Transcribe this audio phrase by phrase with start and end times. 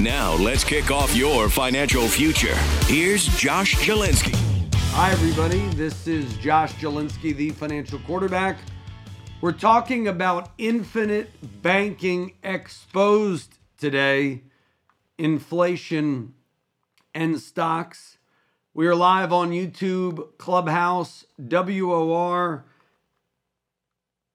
[0.00, 2.56] Now, let's kick off your financial future.
[2.86, 4.34] Here's Josh Jalinski.
[4.90, 5.60] Hi, everybody.
[5.76, 8.58] This is Josh Jalinski, the financial quarterback.
[9.40, 11.30] We're talking about infinite
[11.62, 14.42] banking exposed today,
[15.16, 16.34] inflation,
[17.14, 18.18] and stocks.
[18.74, 22.64] We are live on YouTube, Clubhouse, WOR,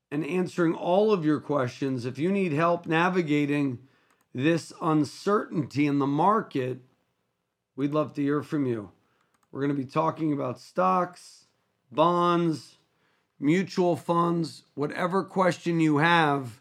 [0.09, 2.05] and answering all of your questions.
[2.05, 3.79] If you need help navigating
[4.33, 6.79] this uncertainty in the market,
[7.75, 8.91] we'd love to hear from you.
[9.51, 11.45] We're going to be talking about stocks,
[11.91, 12.77] bonds,
[13.39, 16.59] mutual funds, whatever question you have.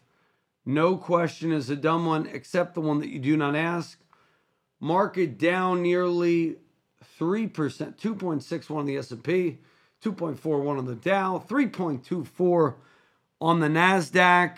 [0.65, 3.99] No question is a dumb one except the one that you do not ask.
[4.79, 6.57] Market down nearly
[7.19, 9.59] 3%, 2.61 on the S&P,
[10.03, 12.75] 2.41 on the Dow, 3.24
[13.41, 14.57] on the NASDAQ,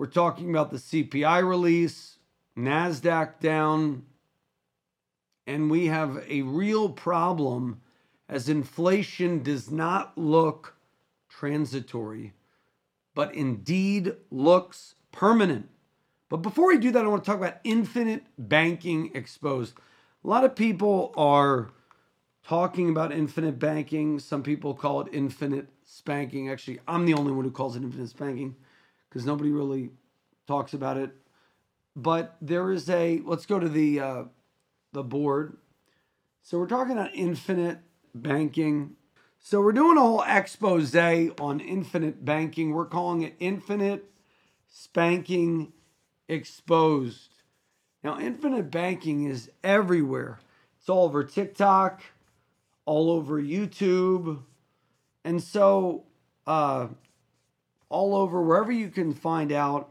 [0.00, 2.16] we're talking about the CPI release,
[2.56, 4.04] NASDAQ down,
[5.46, 7.82] and we have a real problem
[8.26, 10.74] as inflation does not look
[11.28, 12.32] transitory,
[13.14, 15.68] but indeed looks permanent.
[16.30, 19.74] But before we do that, I want to talk about infinite banking exposed.
[20.24, 21.72] A lot of people are
[22.48, 24.18] talking about infinite banking.
[24.18, 26.48] Some people call it infinite spanking.
[26.48, 28.56] Actually, I'm the only one who calls it infinite spanking
[29.10, 29.90] because nobody really
[30.46, 31.10] talks about it.
[31.94, 34.24] But there is a let's go to the uh,
[34.92, 35.58] the board.
[36.42, 37.80] So we're talking about infinite
[38.14, 38.96] banking.
[39.38, 42.72] So we're doing a whole expose on infinite banking.
[42.72, 44.10] We're calling it infinite
[44.68, 45.72] spanking
[46.28, 47.30] exposed.
[48.02, 50.38] Now, infinite banking is everywhere.
[50.78, 52.02] It's all over TikTok,
[52.86, 54.42] all over YouTube,
[55.24, 56.04] and so,
[56.46, 56.88] uh,
[57.90, 59.90] all over wherever you can find out.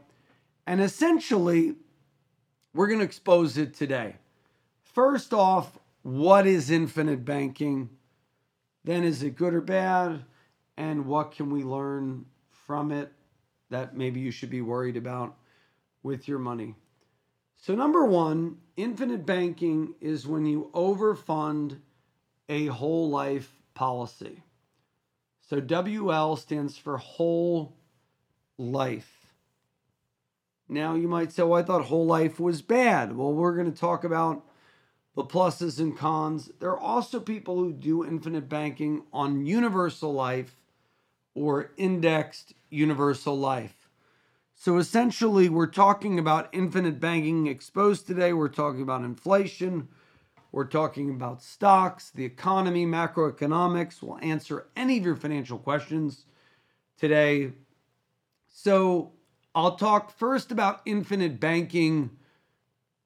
[0.66, 1.76] And essentially,
[2.74, 4.16] we're going to expose it today.
[4.82, 7.90] First off, what is infinite banking?
[8.82, 10.24] Then, is it good or bad?
[10.76, 12.26] And what can we learn
[12.66, 13.12] from it
[13.68, 15.36] that maybe you should be worried about
[16.02, 16.74] with your money?
[17.56, 21.78] So, number one, infinite banking is when you overfund
[22.48, 24.42] a whole life policy.
[25.50, 27.74] So WL stands for whole
[28.60, 29.32] life.
[30.68, 33.16] Now you might say, well, I thought whole life was bad.
[33.16, 34.44] Well, we're going to talk about
[35.16, 36.50] the pluses and cons.
[36.60, 40.56] There are also people who do infinite banking on universal life
[41.34, 43.88] or indexed universal life.
[44.54, 48.32] So essentially, we're talking about infinite banking exposed today.
[48.32, 49.88] We're talking about inflation.
[50.52, 54.02] We're talking about stocks, the economy, macroeconomics.
[54.02, 56.26] We'll answer any of your financial questions
[56.98, 57.52] today.
[58.62, 59.12] So,
[59.54, 62.10] I'll talk first about infinite banking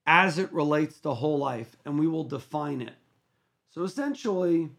[0.05, 2.95] as it relates to whole life, and we will define it.
[3.71, 4.71] So, essentially,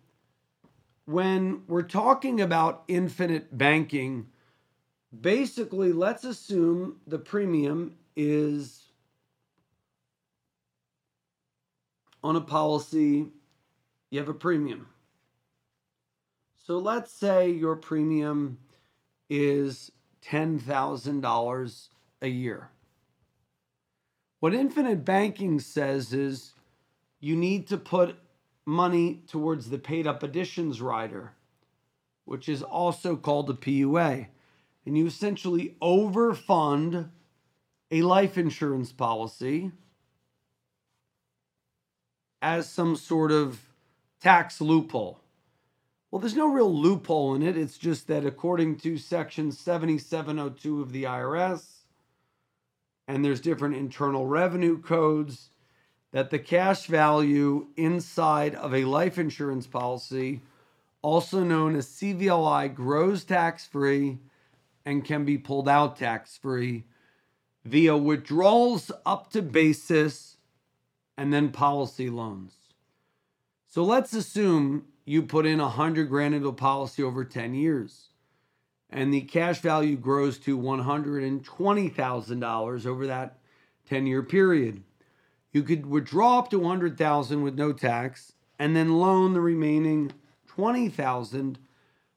[1.06, 4.28] when we're talking about infinite banking,
[5.22, 8.90] basically, let's assume the premium is
[12.22, 13.28] on a policy,
[14.10, 14.90] you have a premium.
[16.58, 18.58] So let's say your premium
[19.30, 19.92] is
[20.30, 21.88] $10,000
[22.22, 22.70] a year.
[24.40, 26.54] What infinite banking says is
[27.20, 28.18] you need to put
[28.66, 31.34] money towards the paid up additions rider,
[32.26, 34.28] which is also called a PUA.
[34.86, 37.10] And you essentially overfund
[37.90, 39.72] a life insurance policy
[42.42, 43.60] as some sort of
[44.22, 45.20] tax loophole.
[46.16, 47.58] Well, there's no real loophole in it.
[47.58, 51.66] It's just that according to section 7702 of the IRS,
[53.06, 55.50] and there's different internal revenue codes,
[56.14, 60.40] that the cash value inside of a life insurance policy,
[61.02, 64.20] also known as CVLI, grows tax free
[64.86, 66.86] and can be pulled out tax free
[67.66, 70.38] via withdrawals up to basis
[71.18, 72.54] and then policy loans.
[73.68, 78.10] So let's assume you put in a hundred grand into a policy over 10 years
[78.90, 83.38] and the cash value grows to $120,000 over that
[83.90, 84.82] 10 year period.
[85.52, 90.12] You could withdraw up to 100,000 with no tax and then loan the remaining
[90.48, 91.60] 20,000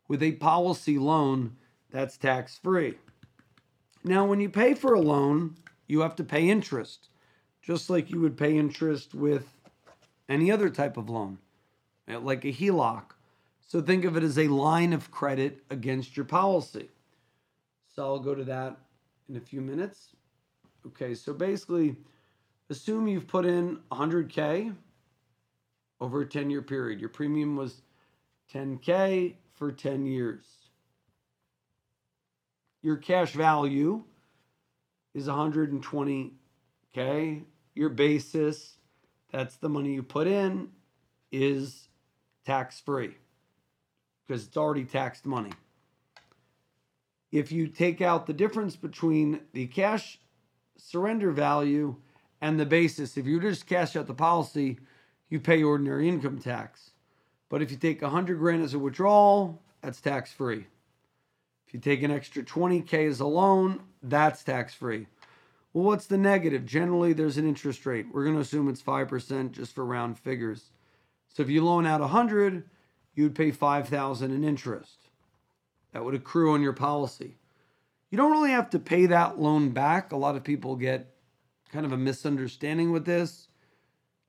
[0.06, 1.56] with a policy loan
[1.90, 2.94] that's tax free.
[4.05, 5.56] Now, when you pay for a loan,
[5.87, 7.08] you have to pay interest,
[7.61, 9.46] just like you would pay interest with
[10.29, 11.38] any other type of loan,
[12.10, 13.02] Uh, like a HELOC.
[13.60, 16.88] So think of it as a line of credit against your policy.
[17.94, 18.78] So I'll go to that
[19.28, 20.16] in a few minutes.
[20.87, 21.96] Okay, so basically,
[22.70, 24.75] assume you've put in 100K
[26.00, 27.00] over a 10 year period.
[27.00, 27.82] Your premium was
[28.54, 30.46] 10K for 10 years.
[32.82, 34.02] Your cash value
[35.14, 37.43] is 120K.
[37.75, 38.78] Your basis,
[39.31, 40.69] that's the money you put in,
[41.31, 41.88] is
[42.49, 43.15] tax free
[44.27, 45.53] because it's already taxed money.
[47.31, 50.19] If you take out the difference between the cash
[50.79, 51.97] surrender value
[52.41, 54.79] and the basis, if you just cash out the policy,
[55.29, 56.93] you pay ordinary income tax.
[57.50, 60.67] But if you take 100 grand as a withdrawal, that's tax free.
[61.67, 65.06] If you take an extra 20K as a loan, that's tax free.
[65.75, 66.65] Well, what's the negative?
[66.65, 68.06] Generally, there's an interest rate.
[68.11, 70.71] We're going to assume it's 5% just for round figures.
[71.28, 72.64] So if you loan out 100,
[73.14, 75.08] you would pay 5000 in interest.
[75.92, 77.36] That would accrue on your policy.
[78.10, 80.12] You don't really have to pay that loan back.
[80.12, 81.14] A lot of people get
[81.72, 83.48] kind of a misunderstanding with this.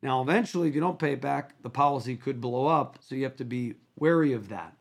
[0.02, 3.00] Now, eventually, if you don't pay it back, the policy could blow up.
[3.02, 4.76] So you have to be wary of that.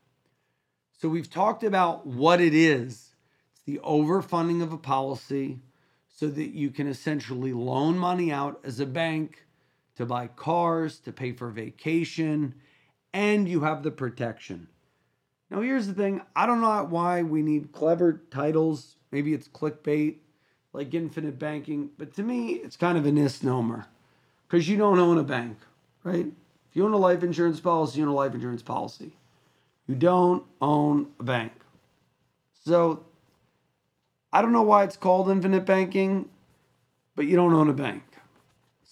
[0.93, 3.15] So we've talked about what it is
[3.53, 5.61] it's the overfunding of a policy
[6.09, 9.45] so that you can essentially loan money out as a bank
[9.99, 12.55] to buy cars, to pay for vacation,
[13.13, 14.69] and you have the protection.
[15.51, 18.97] Now, here's the thing I don't know why we need clever titles.
[19.11, 20.17] Maybe it's clickbait
[20.73, 23.87] like infinite banking, but to me, it's kind of a misnomer
[24.47, 25.59] because you don't own a bank,
[26.05, 26.27] right?
[26.27, 29.13] If you own a life insurance policy, you own a life insurance policy.
[29.89, 31.53] You don't own a bank.
[32.65, 33.05] So
[34.33, 36.29] I don't know why it's called infinite banking,
[37.17, 38.05] but you don't own a bank.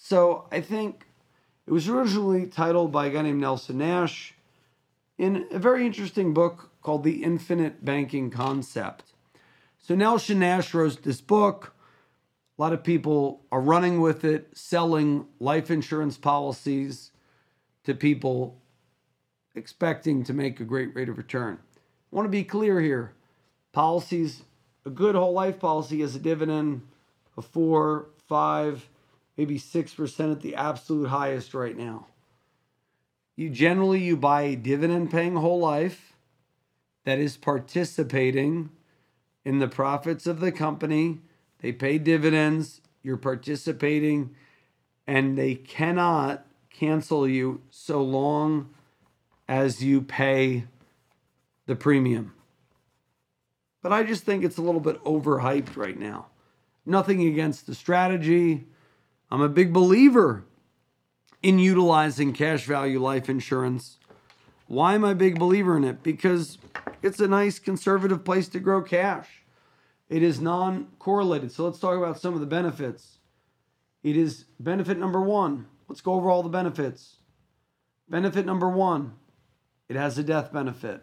[0.09, 1.05] So I think
[1.67, 4.35] it was originally titled by a guy named Nelson Nash
[5.19, 9.15] in a very interesting book called The Infinite Banking Concept.
[9.81, 11.75] So Nelson Nash wrote this book.
[12.57, 17.11] A lot of people are running with it, selling life insurance policies
[17.83, 18.61] to people
[19.57, 21.59] expecting to make a great rate of return.
[21.75, 23.13] I want to be clear here.
[23.73, 24.45] Policies,
[24.85, 26.83] a good whole life policy has a dividend
[27.37, 28.89] of four, five,
[29.37, 32.07] maybe six percent at the absolute highest right now.
[33.37, 36.17] You generally you buy a dividend paying whole life
[37.05, 38.71] that is participating
[39.45, 41.21] in the profits of the company.
[41.61, 44.35] They pay dividends, you're participating,
[45.07, 48.71] and they cannot cancel you so long
[49.49, 50.65] as you pay
[51.67, 52.33] the premium.
[53.83, 56.27] But I just think it's a little bit overhyped right now.
[56.85, 58.67] Nothing against the strategy.
[59.31, 60.45] I'm a big believer
[61.43, 63.99] in utilizing cash value life insurance.
[64.67, 66.03] Why am I a big believer in it?
[66.03, 66.59] Because
[67.03, 69.43] it's a nice conservative place to grow cash.
[70.09, 71.53] It is non correlated.
[71.53, 73.19] So let's talk about some of the benefits.
[74.03, 75.67] It is benefit number one.
[75.89, 77.17] Let's go over all the benefits.
[78.09, 79.15] Benefit number one
[79.89, 81.03] it has a death benefit.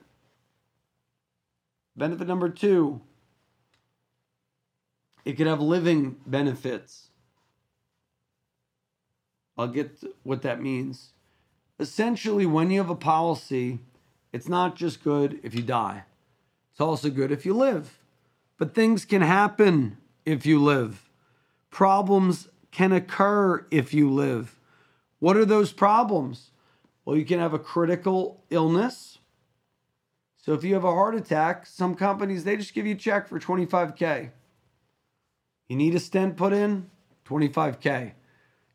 [1.96, 3.02] Benefit number two,
[5.24, 7.10] it could have living benefits.
[9.58, 11.12] I'll get what that means.
[11.80, 13.80] Essentially, when you have a policy,
[14.32, 16.04] it's not just good if you die,
[16.72, 18.00] it's also good if you live.
[18.58, 21.10] But things can happen if you live,
[21.70, 24.60] problems can occur if you live.
[25.20, 26.52] What are those problems?
[27.06, 29.20] Well, you can have a critical illness.
[30.38, 33.28] So if you have a heart attack, some companies they just give you a check
[33.28, 34.32] for 25k.
[35.70, 36.90] You need a stent put in,
[37.26, 38.14] 25k.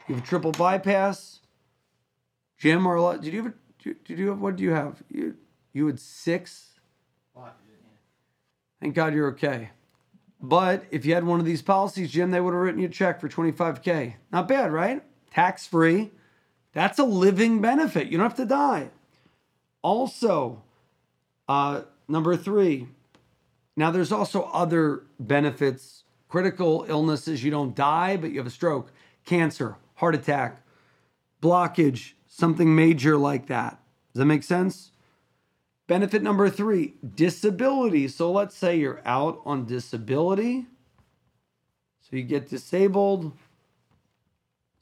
[0.09, 1.41] You have a triple bypass.
[2.59, 3.55] Jim or did you have?
[4.05, 4.41] Did you have?
[4.41, 5.03] What do you have?
[5.09, 5.37] You
[5.73, 6.65] you had six.
[8.81, 9.71] Thank God you're okay.
[10.41, 12.91] But if you had one of these policies, Jim, they would have written you a
[12.91, 14.15] check for 25k.
[14.33, 15.03] Not bad, right?
[15.33, 16.13] Tax free.
[16.73, 18.07] That's a living benefit.
[18.07, 18.91] You don't have to die.
[19.83, 20.63] Also,
[21.49, 22.87] uh, number three,
[23.77, 27.43] now there's also other benefits critical illnesses.
[27.43, 28.93] You don't die, but you have a stroke,
[29.25, 30.63] cancer, heart attack,
[31.43, 33.81] blockage, something major like that.
[34.13, 34.93] Does that make sense?
[35.89, 38.09] Benefit number three, disability.
[38.09, 40.67] So let's say you're out on disability.
[42.03, 43.33] So you get disabled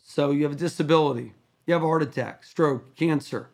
[0.04, 1.34] So you have a disability,
[1.66, 3.50] you have a heart attack, stroke, cancer,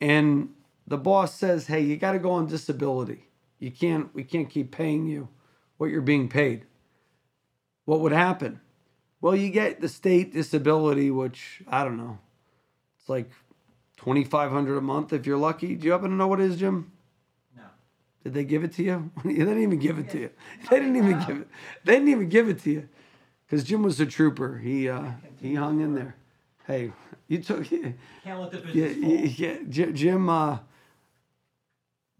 [0.00, 0.50] and
[0.86, 3.28] the boss says, "Hey, you got to go on disability.
[3.58, 4.14] You can't.
[4.14, 5.28] We can't keep paying you
[5.78, 6.66] what you're being paid."
[7.86, 8.60] What would happen?
[9.22, 12.18] Well, you get the state disability, which I don't know.
[12.98, 13.30] It's like
[13.96, 15.76] twenty five hundred a month if you're lucky.
[15.76, 16.90] Do you happen to know what it is, Jim?
[17.56, 17.62] No.
[18.24, 19.12] Did they give it to you?
[19.24, 20.30] they didn't even give it to you.
[20.70, 21.48] They didn't even give it.
[21.84, 22.88] They didn't even give it to you,
[23.46, 24.58] because Jim was a trooper.
[24.58, 26.16] He uh, he hung in there.
[26.66, 26.92] Hey,
[27.28, 27.64] you took.
[28.24, 29.62] Can't let the business yeah, fall.
[29.70, 30.28] yeah, Jim.
[30.28, 30.58] Uh,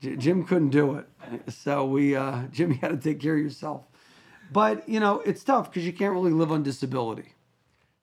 [0.01, 1.09] Jim couldn't do it,
[1.53, 3.87] so we uh, Jim, you got to take care of yourself.
[4.53, 7.35] But you know, it's tough because you can't really live on disability.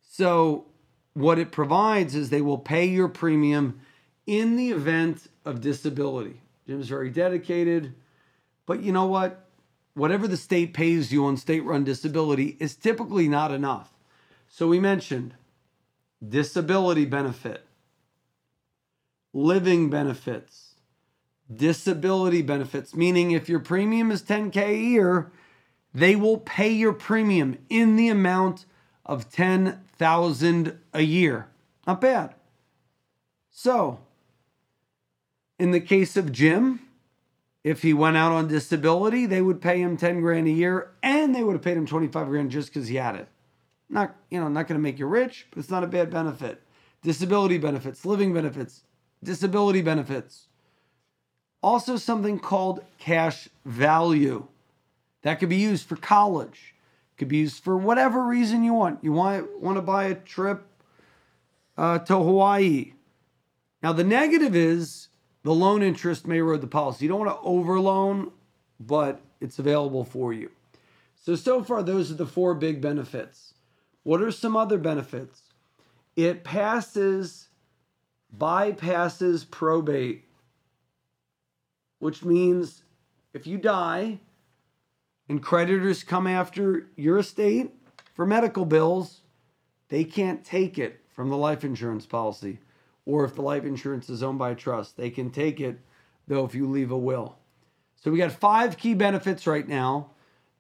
[0.01, 0.65] So
[1.13, 3.81] what it provides is they will pay your premium
[4.25, 6.41] in the event of disability.
[6.67, 7.93] Jim's very dedicated,
[8.65, 9.45] but you know what?
[9.95, 13.91] Whatever the state pays you on state-run disability is typically not enough.
[14.47, 15.33] So we mentioned
[16.27, 17.65] disability benefit,
[19.33, 20.75] living benefits,
[21.53, 25.31] disability benefits, meaning if your premium is 10K a year,
[25.93, 28.65] they will pay your premium in the amount
[29.05, 31.47] of 10,000 a year.
[31.87, 32.35] Not bad.
[33.49, 33.99] So,
[35.57, 36.81] in the case of Jim,
[37.63, 41.35] if he went out on disability, they would pay him 10 grand a year and
[41.35, 43.27] they would have paid him 25 grand just because he had it.
[43.89, 46.61] Not, you know, not going to make you rich, but it's not a bad benefit.
[47.01, 48.83] Disability benefits, living benefits,
[49.23, 50.47] disability benefits.
[51.61, 54.47] Also, something called cash value
[55.21, 56.75] that could be used for college,
[57.17, 59.03] could be used for whatever reason you want.
[59.03, 60.65] You want want to buy a trip
[61.77, 62.93] uh, to Hawaii.
[63.81, 65.07] Now, the negative is
[65.43, 67.05] the loan interest may erode the policy.
[67.05, 68.31] You don't want to overloan,
[68.79, 70.51] but it's available for you.
[71.15, 73.53] So, so far, those are the four big benefits.
[74.03, 75.43] What are some other benefits?
[76.15, 77.47] It passes,
[78.37, 80.25] bypasses probate,
[81.99, 82.83] which means
[83.33, 84.19] if you die
[85.29, 87.71] and creditors come after your estate
[88.15, 89.21] for medical bills,
[89.87, 92.59] they can't take it from the life insurance policy.
[93.05, 95.79] Or if the life insurance is owned by a trust, they can take it,
[96.27, 97.37] though, if you leave a will.
[97.95, 100.11] So we got five key benefits right now.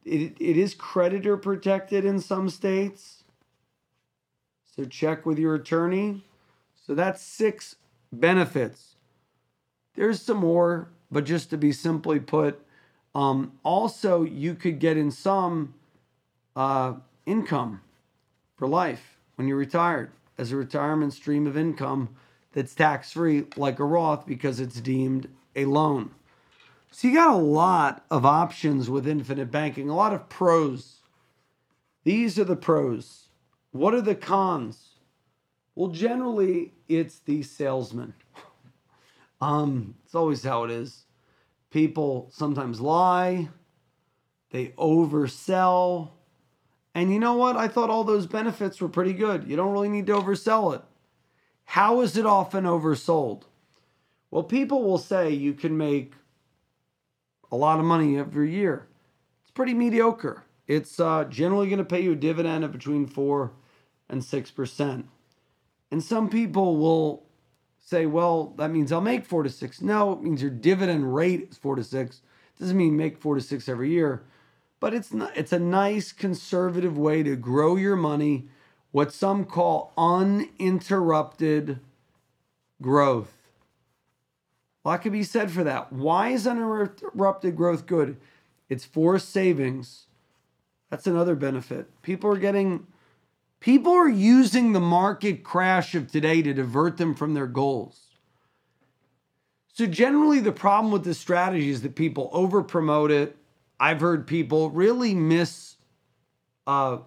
[0.05, 3.23] It, it is creditor protected in some states.
[4.75, 6.25] So check with your attorney.
[6.75, 7.75] So that's six
[8.11, 8.95] benefits.
[9.95, 12.65] There's some more, but just to be simply put,
[13.15, 15.73] um, also you could get in some
[16.55, 16.93] uh,
[17.25, 17.81] income
[18.55, 22.09] for life when you're retired as a retirement stream of income
[22.53, 26.11] that's tax free, like a Roth, because it's deemed a loan.
[26.91, 30.97] So you got a lot of options with infinite banking, a lot of pros.
[32.03, 33.27] These are the pros.
[33.71, 34.95] What are the cons?
[35.75, 38.13] Well, generally, it's the salesman.
[39.41, 41.05] Um, it's always how it is.
[41.69, 43.49] People sometimes lie,
[44.51, 46.11] they oversell.
[46.95, 47.55] And you know what?
[47.55, 49.47] I thought all those benefits were pretty good.
[49.47, 50.81] You don't really need to oversell it.
[51.65, 53.43] How is it often oversold?
[54.31, 56.13] Well, people will say you can make
[57.51, 58.87] a lot of money every year.
[59.43, 60.43] It's pretty mediocre.
[60.67, 63.51] It's uh, generally going to pay you a dividend of between 4
[64.09, 65.03] and 6%.
[65.91, 67.28] And some people will
[67.89, 69.81] say, well, that means I'll make 4 to 6.
[69.81, 72.21] No, it means your dividend rate is 4 to 6.
[72.59, 74.23] Doesn't mean make 4 to 6 every year,
[74.79, 78.47] but it's not, it's a nice conservative way to grow your money,
[78.91, 81.79] what some call uninterrupted
[82.81, 83.35] growth.
[84.85, 85.91] A lot can be said for that.
[85.91, 88.17] Why is uninterrupted growth good?
[88.69, 90.05] It's for savings.
[90.89, 92.01] That's another benefit.
[92.01, 92.87] People are getting,
[93.59, 98.07] people are using the market crash of today to divert them from their goals.
[99.73, 103.37] So, generally, the problem with this strategy is that people over promote it.
[103.79, 105.75] I've heard people really miss,
[106.67, 106.97] uh,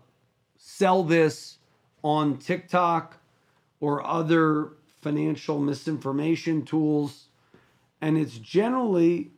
[0.56, 1.58] sell this
[2.02, 3.18] on TikTok
[3.80, 4.70] or other
[5.02, 7.26] financial misinformation tools
[8.02, 9.30] and it's generally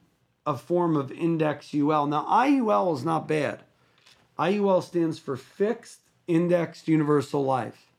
[0.47, 2.07] a form of index UL.
[2.07, 3.61] Now, IUL is not bad.
[4.39, 7.91] IUL stands for Fixed Indexed Universal Life.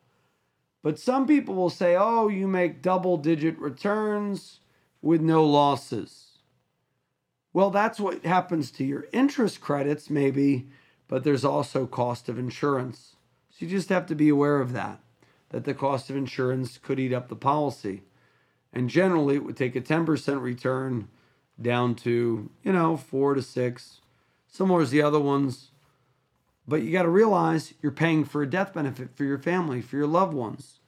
[0.82, 4.60] But some people will say, oh, you make double digit returns
[5.02, 6.40] with no losses.
[7.54, 10.68] Well, that's what happens to your interest credits, maybe,
[11.08, 13.16] but there's also cost of insurance.
[13.50, 15.00] So you just have to be aware of that,
[15.50, 18.04] that the cost of insurance could eat up the policy.
[18.74, 21.08] And generally, it would take a 10% return
[21.62, 24.02] down to, you know, four to six.
[24.48, 25.72] Similar as the other ones.
[26.68, 29.98] But you got to realize you're paying for a death benefit for your family, for
[29.98, 30.80] your loved ones.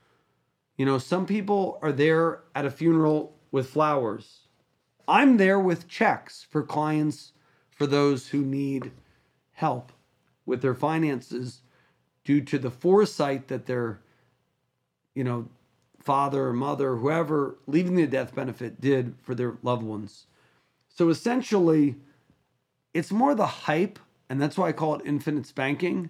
[0.75, 4.41] You know, some people are there at a funeral with flowers.
[5.07, 7.31] I'm there with checks for clients,
[7.69, 8.91] for those who need
[9.53, 9.91] help
[10.45, 11.61] with their finances
[12.23, 14.01] due to the foresight that their,
[15.13, 15.47] you know,
[15.99, 20.25] father or mother, whoever leaving the death benefit did for their loved ones.
[20.87, 21.95] So essentially,
[22.93, 26.09] it's more the hype, and that's why I call it infinite spanking,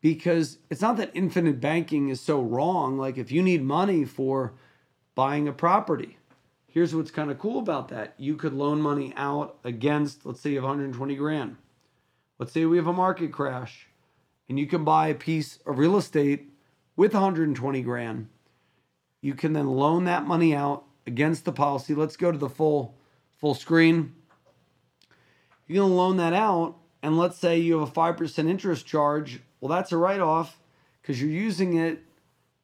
[0.00, 2.98] because it's not that infinite banking is so wrong.
[2.98, 4.54] Like if you need money for
[5.14, 6.18] buying a property,
[6.66, 8.14] here's what's kind of cool about that.
[8.18, 11.56] You could loan money out against, let's say you have 120 grand.
[12.38, 13.88] Let's say we have a market crash
[14.48, 16.52] and you can buy a piece of real estate
[16.96, 18.28] with 120 grand
[19.20, 21.94] you can then loan that money out against the policy.
[21.94, 22.96] Let's go to the full
[23.36, 24.14] full screen.
[25.66, 29.40] You're going to loan that out, and let's say you have a 5% interest charge.
[29.60, 30.58] Well, that's a write off
[31.00, 32.02] because you're using it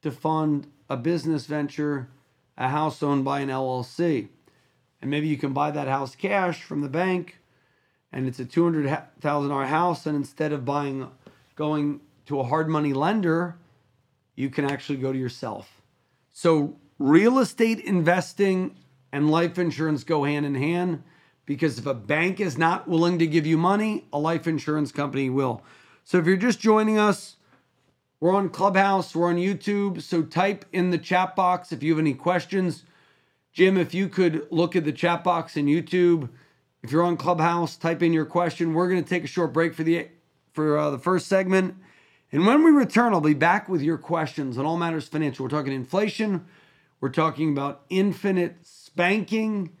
[0.01, 2.09] to fund a business venture,
[2.57, 4.27] a house owned by an LLC.
[5.01, 7.37] And maybe you can buy that house cash from the bank,
[8.11, 10.05] and it's a $200,000 house.
[10.05, 11.09] And instead of buying,
[11.55, 13.57] going to a hard money lender,
[14.35, 15.81] you can actually go to yourself.
[16.31, 18.75] So, real estate investing
[19.11, 21.03] and life insurance go hand in hand
[21.45, 25.29] because if a bank is not willing to give you money, a life insurance company
[25.29, 25.61] will.
[26.03, 27.37] So, if you're just joining us,
[28.19, 30.01] we're on Clubhouse, we're on YouTube.
[30.01, 32.83] So, type in the chat box if you have any questions.
[33.53, 36.29] Jim, if you could look at the chat box in YouTube.
[36.83, 38.73] If you're on Clubhouse, type in your question.
[38.73, 40.09] We're going to take a short break for the
[40.53, 41.75] for uh, the first segment.
[42.31, 45.45] And when we return, I'll be back with your questions on all matters financial.
[45.45, 46.45] We're talking inflation,
[46.99, 49.71] we're talking about infinite spanking,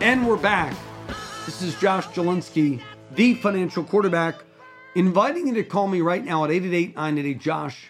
[0.00, 0.74] And we're back.
[1.44, 2.80] This is Josh Jalinski
[3.16, 4.44] the financial quarterback,
[4.94, 7.88] inviting you to call me right now at 888 988 Josh.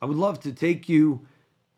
[0.00, 1.26] I would love to take you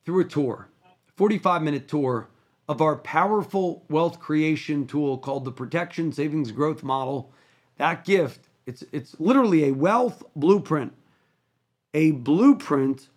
[0.04, 0.68] through a tour,
[1.16, 2.28] 45 minute tour
[2.68, 7.30] of our powerful wealth creation tool called the Protection Savings Growth Model.
[7.76, 10.92] That gift, it's, it's literally a wealth blueprint,
[11.92, 13.08] a blueprint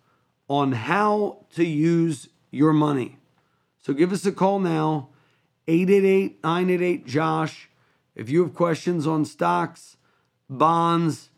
[0.48, 3.18] on how to use your money.
[3.80, 5.08] So give us a call now,
[5.66, 7.70] 888 988 Josh.
[8.14, 9.96] If you have questions on stocks,
[10.50, 11.30] bonds,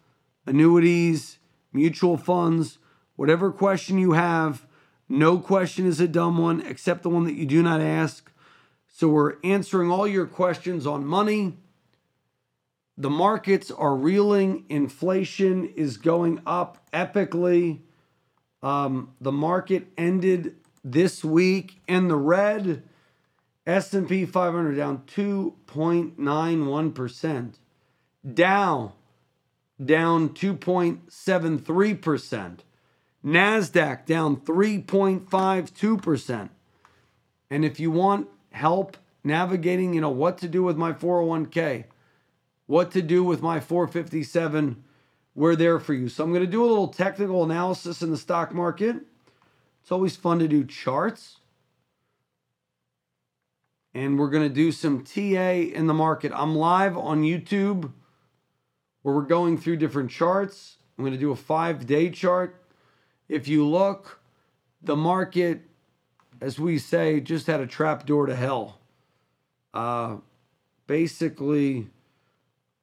[0.47, 1.39] annuities,
[1.73, 2.79] mutual funds,
[3.17, 4.67] whatever question you have,
[5.11, 8.31] no question is a dumb one except the one that you do not ask.
[8.87, 11.57] So we're answering all your questions on money.
[12.97, 14.67] The markets are reeling.
[14.69, 17.81] Inflation is going up epically.
[18.63, 22.85] Um, the market ended this week in the red.
[23.67, 27.55] S&P 500 down 2.91%.
[28.33, 28.93] Dow
[29.85, 32.59] down 2.73%.
[33.25, 36.49] Nasdaq down 3.52%.
[37.51, 41.85] And if you want help navigating, you know, what to do with my 401k,
[42.67, 44.83] what to do with my 457,
[45.35, 46.09] we're there for you.
[46.09, 48.97] So I'm going to do a little technical analysis in the stock market.
[49.83, 51.37] It's always fun to do charts
[53.95, 56.33] and we're going to do some TA in the market.
[56.35, 57.93] I'm live on YouTube
[59.03, 60.77] where we're going through different charts.
[60.97, 62.57] I'm going to do a five day chart.
[63.31, 64.21] If you look,
[64.83, 65.61] the market,
[66.41, 68.81] as we say, just had a trap door to hell.
[69.73, 70.17] Uh,
[70.89, 71.87] basically,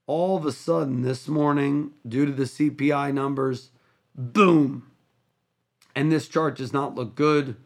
[0.05, 3.71] all of a sudden this morning, due to the CPI numbers,
[4.15, 4.89] boom.
[5.93, 7.57] And this chart does not look good.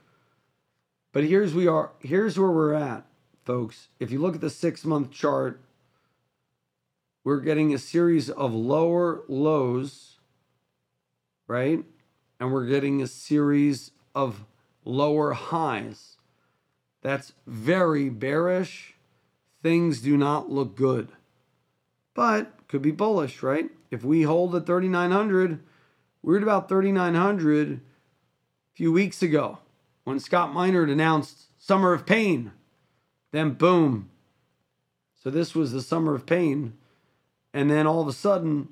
[1.11, 1.91] But here's we are.
[1.99, 3.05] Here's where we're at
[3.45, 5.61] folks, if you look at the six month chart,
[7.23, 10.17] we're getting a series of lower lows,
[11.47, 11.83] right?
[12.41, 14.45] And we're getting a series of
[14.83, 16.17] lower highs.
[17.03, 18.95] That's very bearish.
[19.61, 21.09] Things do not look good,
[22.15, 23.69] but could be bullish, right?
[23.91, 25.59] If we hold at 3,900,
[26.23, 27.79] we are at about 3,900 a
[28.73, 29.59] few weeks ago
[30.03, 32.53] when Scott Minerd announced Summer of Pain.
[33.31, 34.09] Then boom.
[35.23, 36.73] So this was the Summer of Pain.
[37.53, 38.69] And then all of a sudden,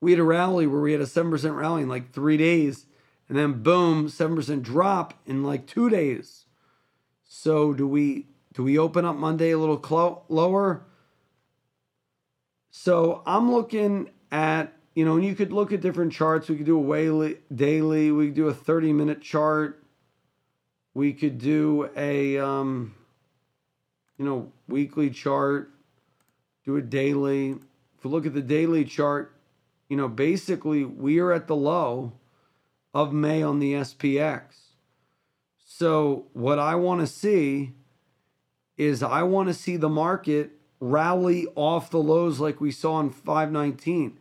[0.00, 2.86] we had a rally where we had a 7% rally in like three days.
[3.28, 6.46] And then boom, 7% drop in like two days.
[7.24, 10.82] So do we do we open up Monday a little lower?
[12.70, 16.48] So I'm looking at, you know, and you could look at different charts.
[16.48, 18.10] We could do a daily, daily.
[18.10, 19.84] We could do a 30 minute chart.
[20.94, 22.94] We could do a, um,
[24.16, 25.70] you know, weekly chart.
[26.64, 27.50] Do a daily.
[27.50, 29.37] If we look at the daily chart,
[29.88, 32.12] you know, basically we are at the low
[32.94, 34.42] of May on the SPX.
[35.64, 37.72] So what I want to see
[38.76, 43.10] is I want to see the market rally off the lows like we saw in
[43.10, 44.18] 519.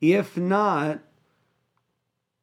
[0.00, 1.00] If not,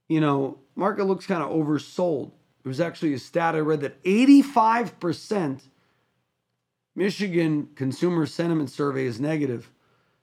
[0.07, 2.31] you know, market looks kind of oversold.
[2.63, 5.61] There was actually a stat I read that 85%
[6.95, 9.71] Michigan consumer sentiment survey is negative.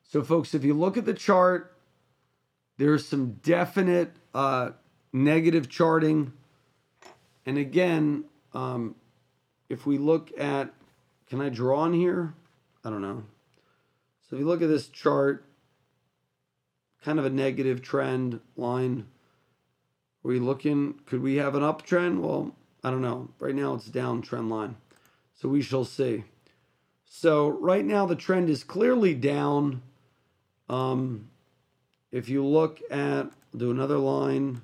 [0.03, 1.77] So, folks, if you look at the chart,
[2.79, 4.71] there's some definite uh,
[5.13, 6.33] negative charting.
[7.47, 8.95] And again, um,
[9.69, 10.73] if we look at,
[11.29, 12.35] can I draw on here?
[12.85, 13.25] I don't know.
[14.29, 15.45] So if you look at this chart,
[17.05, 19.07] kind of a negative trend line.
[20.25, 22.21] Are we looking, could we have an uptrend?
[22.21, 22.55] Well,
[22.85, 23.31] I don't know.
[23.39, 24.77] Right now it's down trend line.
[25.35, 26.25] So we shall see.
[27.05, 29.83] So right now the trend is clearly down.
[30.69, 31.29] Um,
[32.13, 34.61] if you look at, do another line,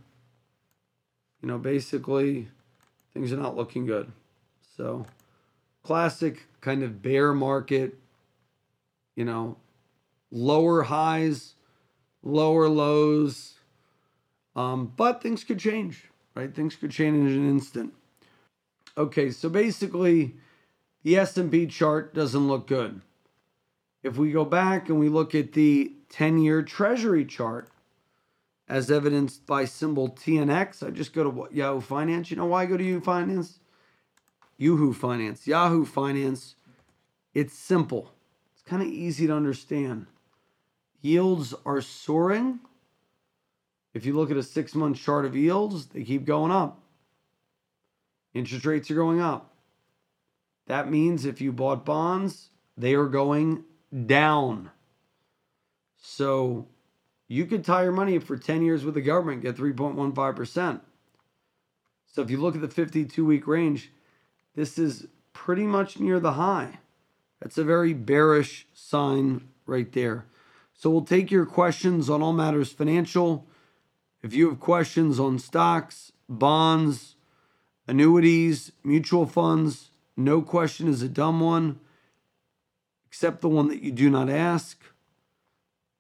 [1.43, 2.49] you know, basically
[3.13, 4.13] things are not looking good.
[4.77, 5.07] So
[5.83, 7.99] classic kind of bear market
[9.19, 9.57] you know,
[10.31, 11.55] lower highs,
[12.23, 13.55] lower lows.
[14.55, 16.05] Um, but things could change,
[16.37, 16.55] right?
[16.55, 17.95] Things could change in an instant.
[18.97, 20.37] Okay, so basically,
[21.03, 23.01] the S&P chart doesn't look good.
[24.09, 27.69] If we go back and we look at the 10-year Treasury chart,
[28.67, 32.31] as evidenced by symbol TNX, I just go to Yahoo Finance.
[32.31, 33.61] You know why I go to Yahoo Finance?
[34.57, 36.55] Yahoo Finance, Yahoo Finance.
[37.35, 38.11] It's simple
[38.55, 40.07] it's kind of easy to understand.
[41.03, 42.61] Yields are soaring.
[43.93, 46.81] If you look at a six month chart of yields, they keep going up.
[48.33, 49.53] Interest rates are going up.
[50.67, 53.65] That means if you bought bonds, they are going
[54.07, 54.71] down.
[56.01, 56.67] So
[57.27, 60.81] you could tie your money for 10 years with the government, get 3.15%.
[62.07, 63.91] So if you look at the 52 week range,
[64.55, 66.79] this is pretty much near the high.
[67.41, 70.27] That's a very bearish sign right there.
[70.75, 73.47] So we'll take your questions on all matters financial.
[74.23, 77.17] If you have questions on stocks, bonds,
[77.87, 81.79] annuities, mutual funds, no question is a dumb one,
[83.09, 84.81] except the one that you do not ask.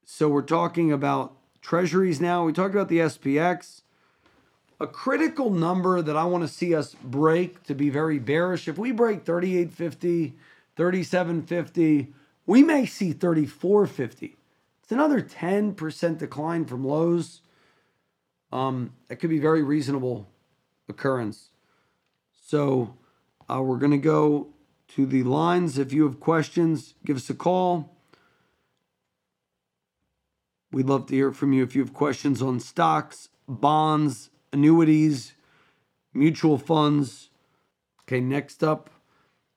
[0.04, 2.44] So we're talking about treasuries now.
[2.44, 3.82] We talked about the SPX.
[4.80, 8.68] A critical number that I want to see us break to be very bearish.
[8.68, 10.34] If we break 3850,
[10.78, 12.14] 3750.
[12.46, 14.36] We may see 3450.
[14.80, 17.42] It's another 10% decline from lows.
[18.52, 20.28] Um, it could be very reasonable
[20.88, 21.50] occurrence.
[22.46, 22.94] So
[23.50, 24.46] uh, we're going to go
[24.88, 25.78] to the lines.
[25.78, 27.96] If you have questions, give us a call.
[30.70, 35.32] We'd love to hear from you if you have questions on stocks, bonds, annuities,
[36.12, 37.30] mutual funds.
[38.02, 38.90] Okay, next up,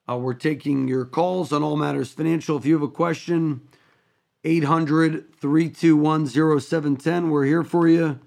[0.09, 2.57] uh, we're taking your calls on all matters financial.
[2.57, 3.61] If you have a question,
[4.43, 7.29] 800 321 0710.
[7.29, 8.19] We're here for you.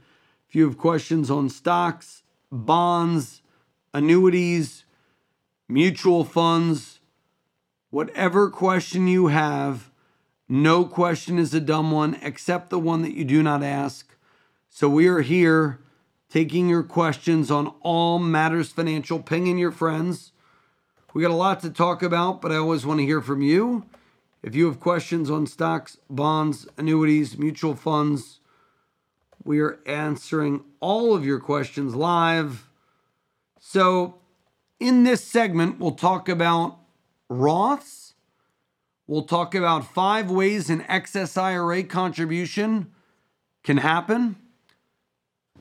[0.48, 3.42] If you have questions on stocks, bonds,
[3.92, 4.84] annuities,
[5.68, 6.93] mutual funds,
[7.94, 9.88] whatever question you have,
[10.48, 14.16] no question is a dumb one except the one that you do not ask.
[14.68, 15.78] So we are here
[16.28, 20.32] taking your questions on all matters financial, pinging your friends.
[21.14, 23.86] We got a lot to talk about, but I always want to hear from you.
[24.42, 28.40] If you have questions on stocks, bonds, annuities, mutual funds,
[29.44, 32.68] we are answering all of your questions live.
[33.60, 34.16] So,
[34.80, 36.80] in this segment, we'll talk about
[37.34, 38.04] Roths,
[39.06, 42.90] We'll talk about five ways an excess IRA contribution
[43.62, 44.36] can happen.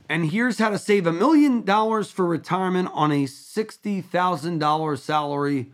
[0.08, 5.72] And here's how to save a million dollars for retirement on a $60,000 salary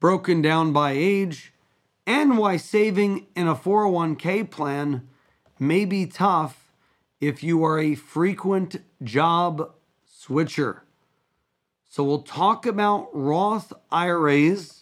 [0.00, 1.52] broken down by age,
[2.06, 5.06] and why saving in a 401k plan
[5.58, 6.72] may be tough
[7.20, 9.72] if you are a frequent job
[10.04, 10.82] switcher.
[11.88, 14.77] So we'll talk about Roth IRAs,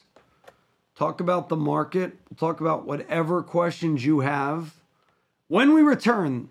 [0.97, 4.75] talk about the market, we'll talk about whatever questions you have
[5.49, 6.49] when we return.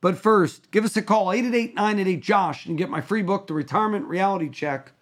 [0.00, 3.54] But first, give us a call 888 988 Josh and get my free book, The
[3.54, 4.92] Retirement Reality Check.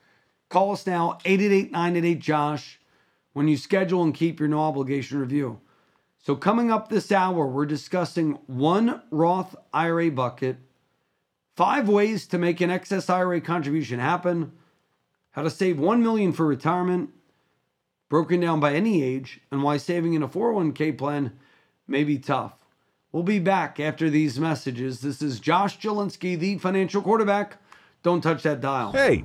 [0.49, 2.81] Call us now 888 988 Josh
[3.35, 5.61] when you schedule and keep your no obligation review.
[6.19, 10.57] So, coming up this hour, we're discussing one Roth IRA bucket,
[11.55, 14.53] five ways to make an excess IRA contribution happen,
[15.33, 17.11] how to save 1 million for retirement,
[18.09, 21.33] broken down by any age, and why saving in a 401k plan
[21.87, 22.53] may be tough.
[23.12, 25.01] We'll be back after these messages.
[25.01, 27.59] This is Josh Jalinski, the financial quarterback.
[28.03, 28.92] Don't touch that dial.
[28.92, 29.25] Hey,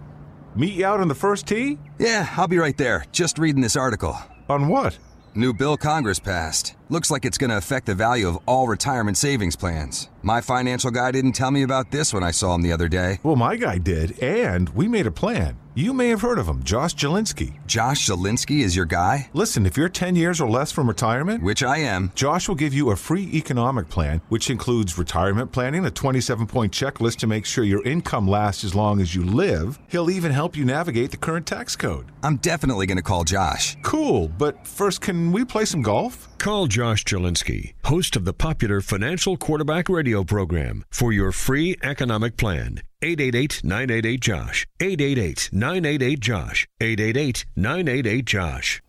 [0.55, 1.77] meet you out on the first tee?
[1.99, 3.05] Yeah, I'll be right there.
[3.11, 4.17] Just reading this article.
[4.49, 4.97] On what?
[5.35, 6.75] New bill Congress passed.
[6.91, 10.09] Looks like it's going to affect the value of all retirement savings plans.
[10.23, 13.21] My financial guy didn't tell me about this when I saw him the other day.
[13.23, 15.57] Well, my guy did, and we made a plan.
[15.73, 17.65] You may have heard of him, Josh Jalinski.
[17.65, 19.29] Josh Zielinski is your guy?
[19.31, 22.11] Listen, if you're 10 years or less from retirement, Which I am.
[22.13, 26.73] Josh will give you a free economic plan, which includes retirement planning, a 27 point
[26.73, 29.79] checklist to make sure your income lasts as long as you live.
[29.87, 32.07] He'll even help you navigate the current tax code.
[32.21, 33.77] I'm definitely going to call Josh.
[33.81, 36.27] Cool, but first, can we play some golf?
[36.41, 42.35] Call Josh Jalinski, host of the popular Financial Quarterback Radio program, for your free economic
[42.35, 42.81] plan.
[43.03, 44.65] 888 988 Josh.
[44.79, 46.67] 888 988 Josh.
[46.81, 48.81] 888 988 Josh.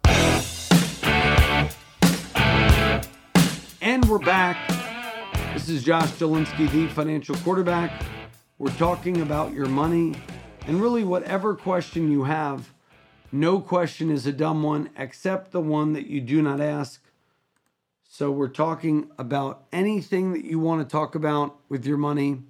[3.82, 4.56] And we're back.
[5.52, 8.02] This is Josh Jalinski, the financial quarterback.
[8.56, 10.14] We're talking about your money
[10.66, 12.72] and really whatever question you have.
[13.30, 17.02] No question is a dumb one except the one that you do not ask.
[18.14, 22.42] So we're talking about anything that you want to talk about with your money.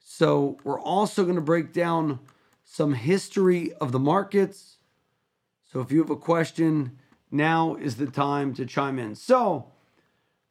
[0.00, 2.18] So we're also going to break down
[2.64, 4.78] some history of the markets.
[5.62, 6.98] So if you have a question,
[7.30, 9.14] now is the time to chime in.
[9.14, 9.70] So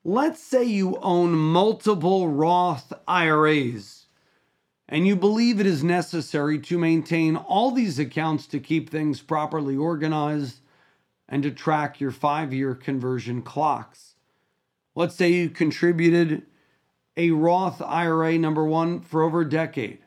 [0.05, 4.05] let's say you own multiple Roth IRAs
[4.87, 9.75] and you believe it is necessary to maintain all these accounts to keep things properly
[9.75, 10.61] organized
[11.27, 14.08] and to track your five year conversion clocks.
[14.95, 16.43] Let's say you contributed
[17.15, 19.99] a Roth IRA number one for over a decade.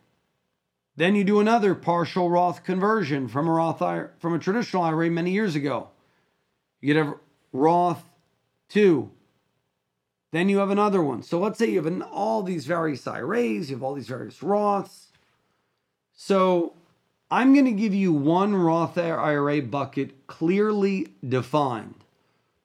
[0.96, 5.10] Then you do another partial Roth conversion from a Roth IRA, from a traditional IRA
[5.10, 5.88] many years ago.
[6.80, 7.14] You get a
[7.52, 8.04] Roth
[8.70, 9.10] 2.
[10.32, 11.22] Then you have another one.
[11.22, 14.38] So let's say you have an, all these various IRAs, you have all these various
[14.38, 15.06] Roths.
[16.14, 16.74] So
[17.30, 22.01] I'm going to give you one Roth IRA bucket clearly defined,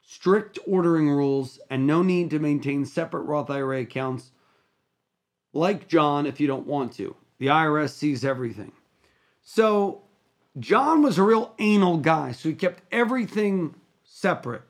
[0.10, 4.32] strict ordering rules, and no need to maintain separate Roth IRA accounts
[5.52, 7.14] like John if you don't want to.
[7.40, 8.72] The IRS sees everything.
[9.44, 10.04] So
[10.58, 14.64] John was a real anal guy, so he kept everything separate.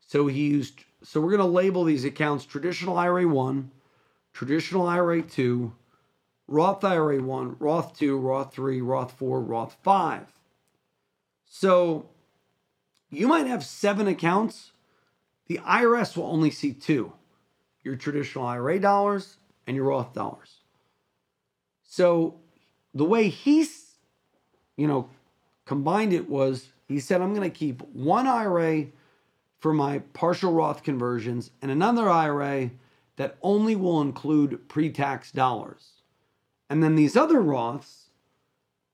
[0.00, 3.70] So he used so we're going to label these accounts traditional IRA 1,
[4.32, 5.72] traditional IRA 2,
[6.48, 10.26] Roth IRA 1, Roth 2, Roth 3, Roth 4, Roth 5.
[11.44, 12.08] So
[13.10, 14.72] you might have 7 accounts.
[15.46, 17.12] The IRS will only see 2.
[17.82, 20.56] Your traditional IRA dollars and your Roth dollars.
[21.84, 22.34] So
[22.94, 23.94] the way he's,
[24.76, 25.08] you know,
[25.64, 28.86] combined it was he said, I'm going to keep one IRA
[29.58, 32.70] for my partial Roth conversions and another IRA
[33.16, 35.90] that only will include pre tax dollars.
[36.68, 38.08] And then these other Roths,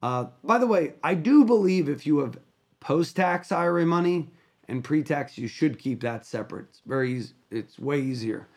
[0.02, 2.38] uh, by the way, I do believe if you have
[2.82, 4.28] post tax IRA money
[4.68, 6.66] and pre tax, you should keep that separate.
[6.68, 8.48] It's very easy, it's way easier.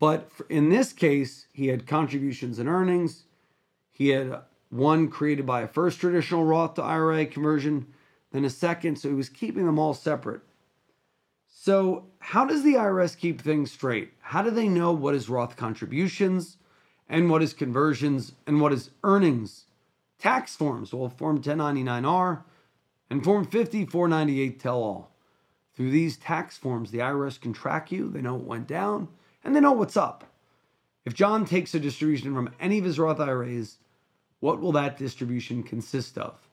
[0.00, 3.24] But in this case, he had contributions and earnings.
[3.90, 7.86] He had one created by a first traditional Roth to IRA conversion,
[8.32, 8.96] then a second.
[8.96, 10.42] So he was keeping them all separate.
[11.48, 14.12] So, how does the IRS keep things straight?
[14.20, 16.58] How do they know what is Roth contributions
[17.08, 19.64] and what is conversions and what is earnings?
[20.18, 22.42] Tax forms, well, Form 1099R
[23.10, 25.10] and Form 5498 tell all.
[25.74, 29.08] Through these tax forms, the IRS can track you, they know what went down,
[29.44, 30.24] and they know what's up.
[31.04, 33.78] If John takes a distribution from any of his Roth IRAs,
[34.40, 36.48] what will that distribution consist of?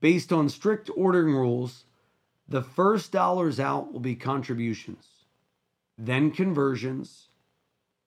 [0.00, 1.84] Based on strict ordering rules,
[2.48, 5.06] The first dollars out will be contributions,
[5.98, 7.28] then conversions,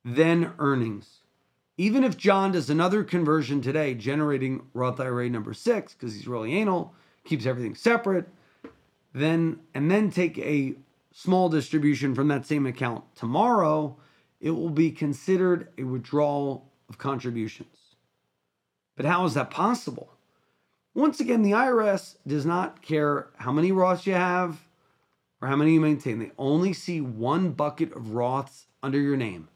[0.04, 1.20] then earnings.
[1.78, 6.56] Even if John does another conversion today, generating Roth IRA number six, because he's really
[6.56, 8.28] anal, keeps everything separate,
[9.14, 10.76] then and then take a
[11.12, 13.96] small distribution from that same account tomorrow,
[14.40, 17.96] it will be considered a withdrawal of contributions.
[18.96, 20.14] But how is that possible?
[20.94, 24.60] Once again, the IRS does not care how many Roths you have
[25.42, 26.20] or how many you maintain.
[26.20, 29.48] They only see one bucket of Roths under your name.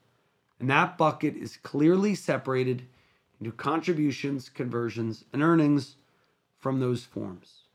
[0.60, 2.84] And that bucket is clearly separated
[3.40, 5.98] into contributions, conversions, and earnings
[6.66, 7.66] from those forms.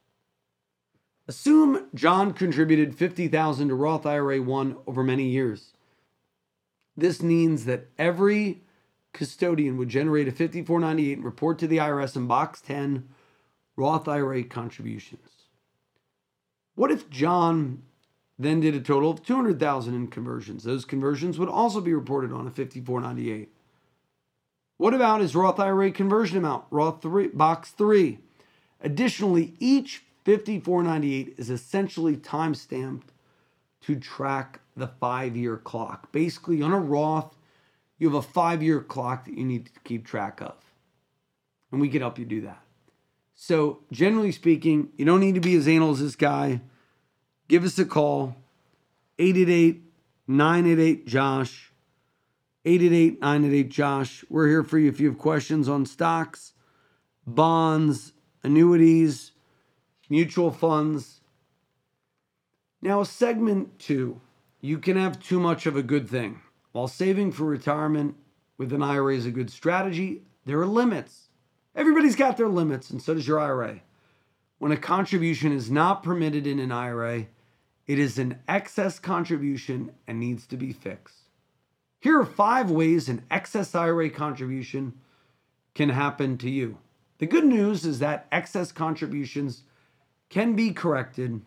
[1.29, 5.75] Assume John contributed 50,000 to Roth IRA 1 over many years.
[6.97, 8.63] This means that every
[9.13, 13.09] custodian would generate a 5498 and report to the IRS in box 10
[13.77, 15.47] Roth IRA contributions.
[16.75, 17.85] What if John
[18.41, 20.65] then did a total of 200,000 in conversions?
[20.65, 23.53] Those conversions would also be reported on a 5498.
[24.79, 26.65] What about his Roth IRA conversion amount?
[26.73, 28.19] Roth 3 box 3.
[28.83, 33.13] Additionally, each 5498 is essentially time stamped
[33.83, 36.13] to track the 5-year clock.
[36.13, 37.37] Basically, on a Roth,
[37.99, 40.57] you have a 5-year clock that you need to keep track of.
[41.73, 42.63] And we can help you do that.
[43.35, 46.61] So, generally speaking, you don't need to be as anal as this guy.
[47.49, 48.37] Give us a call
[49.19, 49.83] 888
[50.29, 51.73] 988 Josh.
[52.65, 54.25] 888 988 Josh.
[54.29, 56.53] We're here for you if you have questions on stocks,
[57.27, 58.13] bonds,
[58.43, 59.33] annuities,
[60.09, 61.21] mutual funds.
[62.83, 64.21] Now, segment two
[64.61, 66.41] you can have too much of a good thing.
[66.73, 68.17] While saving for retirement
[68.59, 71.29] with an IRA is a good strategy, there are limits.
[71.75, 73.81] Everybody's got their limits, and so does your IRA.
[74.59, 77.27] When a contribution is not permitted in an IRA,
[77.87, 81.31] it is an excess contribution and needs to be fixed.
[82.01, 84.95] Here are five ways an excess IRA contribution
[85.75, 86.79] can happen to you.
[87.21, 89.63] The good news is that excess contributions
[90.29, 91.41] can be corrected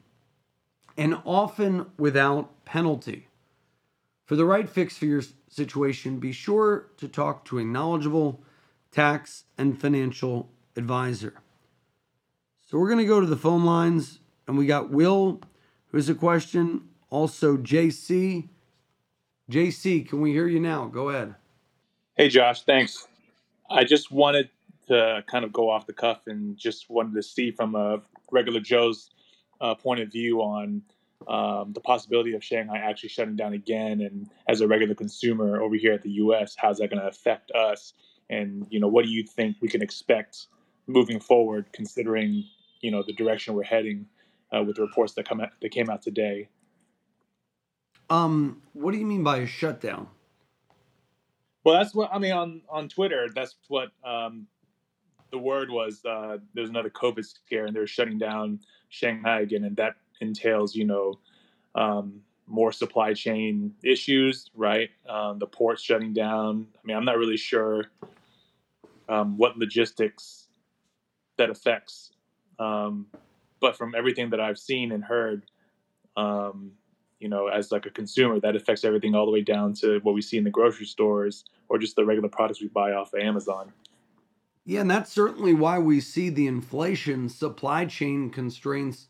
[0.95, 3.27] and often without penalty.
[4.25, 8.41] For the right fix for your situation, be sure to talk to a knowledgeable
[8.93, 11.33] tax, and financial advisor.
[12.61, 15.41] So we're going to go to the phone lines, and we got Will,
[15.87, 16.89] who has a question.
[17.09, 18.47] Also, JC.
[19.51, 20.85] JC, can we hear you now?
[20.85, 21.35] Go ahead.
[22.15, 22.61] Hey, Josh.
[22.61, 23.07] Thanks.
[23.69, 24.49] I just wanted
[24.87, 28.59] to kind of go off the cuff and just wanted to see from a regular
[28.59, 29.09] Joe's
[29.61, 30.81] uh, point of view on
[31.27, 34.01] um, the possibility of Shanghai actually shutting down again.
[34.01, 37.51] And as a regular consumer over here at the U.S., how's that going to affect
[37.51, 37.93] us?
[38.29, 40.47] and you know what do you think we can expect
[40.87, 42.43] moving forward considering
[42.81, 44.05] you know the direction we're heading
[44.55, 46.47] uh, with the reports that come out, that came out today
[48.09, 50.07] um what do you mean by a shutdown
[51.63, 54.47] well that's what i mean on on twitter that's what um
[55.33, 59.75] the word was uh there's another covid scare and they're shutting down shanghai again and
[59.75, 61.19] that entails you know
[61.75, 64.89] um more supply chain issues, right?
[65.07, 66.67] Um, the ports shutting down.
[66.75, 67.85] I mean, I'm not really sure
[69.09, 70.47] um, what logistics
[71.37, 72.11] that affects.
[72.59, 73.07] Um,
[73.59, 75.45] but from everything that I've seen and heard,
[76.17, 76.71] um,
[77.19, 80.13] you know, as like a consumer, that affects everything all the way down to what
[80.13, 83.21] we see in the grocery stores or just the regular products we buy off of
[83.21, 83.71] Amazon.
[84.65, 89.07] Yeah, and that's certainly why we see the inflation, supply chain constraints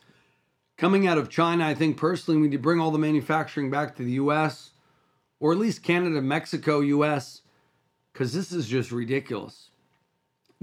[0.77, 1.65] coming out of China.
[1.65, 4.71] I think personally, we need to bring all the manufacturing back to the U.S.
[5.39, 7.41] or at least Canada, Mexico, U.S.
[8.11, 9.69] because this is just ridiculous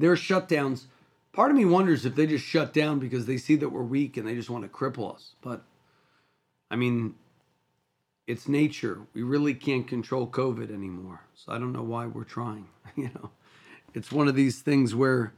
[0.00, 0.86] their shutdowns,
[1.32, 4.16] part of me wonders if they just shut down because they see that we're weak
[4.16, 5.34] and they just want to cripple us.
[5.42, 5.62] But
[6.70, 7.14] I mean,
[8.26, 9.00] it's nature.
[9.14, 11.20] We really can't control COVID anymore.
[11.34, 12.68] So I don't know why we're trying.
[12.96, 13.30] you know,
[13.94, 15.32] it's one of these things where,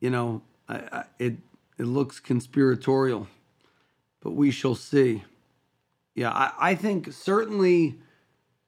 [0.00, 1.36] you know, I, I, it
[1.78, 3.28] it looks conspiratorial,
[4.20, 5.24] but we shall see.
[6.14, 7.98] Yeah, I, I think certainly.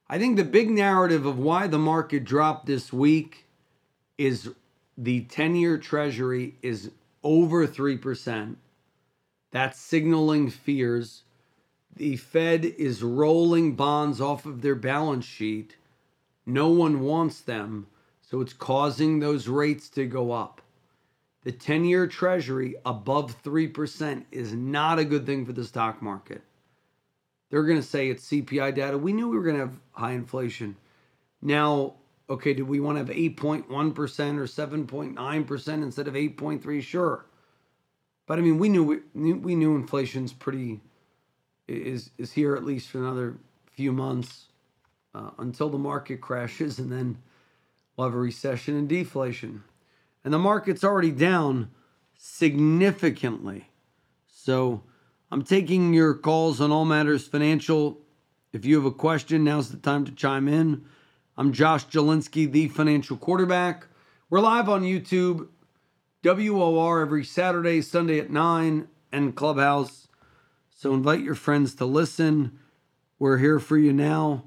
[0.07, 3.47] I think the big narrative of why the market dropped this week
[4.19, 4.51] is
[4.97, 6.91] the 10 year treasury is
[7.23, 8.57] over 3%.
[9.51, 11.23] That's signaling fears.
[11.97, 15.77] The Fed is rolling bonds off of their balance sheet.
[16.45, 17.87] No one wants them,
[18.35, 20.61] so it's causing those rates to go up.
[21.45, 26.43] The 10 year treasury above 3% is not a good thing for the stock market.
[27.49, 28.99] They're going to say it's CPI data.
[28.99, 30.75] We knew we were going to have high inflation.
[31.43, 31.95] Now,
[32.29, 36.83] okay, do we want to have 8.1% or 7.9% instead of 8.3?
[36.83, 37.27] Sure.
[38.27, 40.81] But I mean, we knew we, knew inflation's pretty
[41.69, 43.37] is is here at least for another
[43.71, 44.47] few months
[45.15, 47.17] uh, until the market crashes, and then
[47.97, 49.63] we'll have a recession and deflation.
[50.25, 51.71] And the market's already down
[52.17, 53.69] significantly.
[54.27, 54.83] So
[55.31, 57.99] I'm taking your calls on all matters financial.
[58.53, 60.85] If you have a question, now's the time to chime in.
[61.37, 63.89] I'm Josh Jalinski, the financial quarterback.
[64.31, 65.49] We're live on YouTube,
[66.23, 70.09] WOR every Saturday, Sunday at 9, and Clubhouse.
[70.71, 72.59] So invite your friends to listen.
[73.19, 74.45] We're here for you now.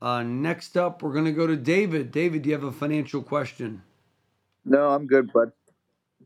[0.00, 2.10] Uh, next up, we're going to go to David.
[2.12, 3.82] David, do you have a financial question?
[4.64, 5.52] No, I'm good, bud.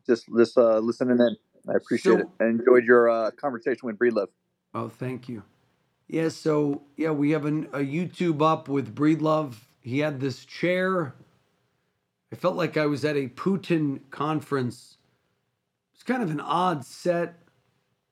[0.06, 1.36] Just just uh, listening in.
[1.68, 2.26] I appreciate So- it.
[2.40, 4.28] I enjoyed your uh, conversation with Breedlove.
[4.74, 5.42] Oh, thank you.
[6.08, 9.54] Yeah, so yeah, we have an, a YouTube up with Breedlove.
[9.80, 11.14] He had this chair.
[12.32, 14.96] I felt like I was at a Putin conference.
[15.94, 17.40] It's kind of an odd set.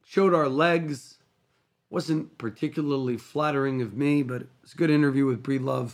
[0.04, 1.15] Showed our legs.
[1.96, 5.92] Wasn't particularly flattering of me, but it was a good interview with Breedlove.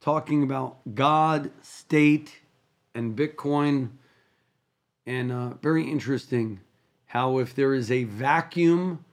[0.00, 2.42] Talking about God, state,
[2.94, 3.88] and Bitcoin.
[5.06, 6.60] And uh, very interesting
[7.06, 9.04] how if there is a vacuum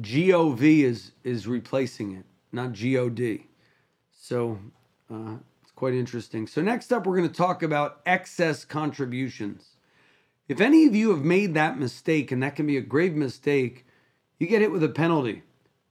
[0.00, 3.40] GOV is is replacing it, not GOD.
[4.18, 4.58] So
[5.12, 6.46] uh, it's quite interesting.
[6.46, 9.76] So next up, we're going to talk about excess contributions.
[10.48, 13.84] If any of you have made that mistake, and that can be a grave mistake,
[14.40, 15.42] you get hit with a penalty.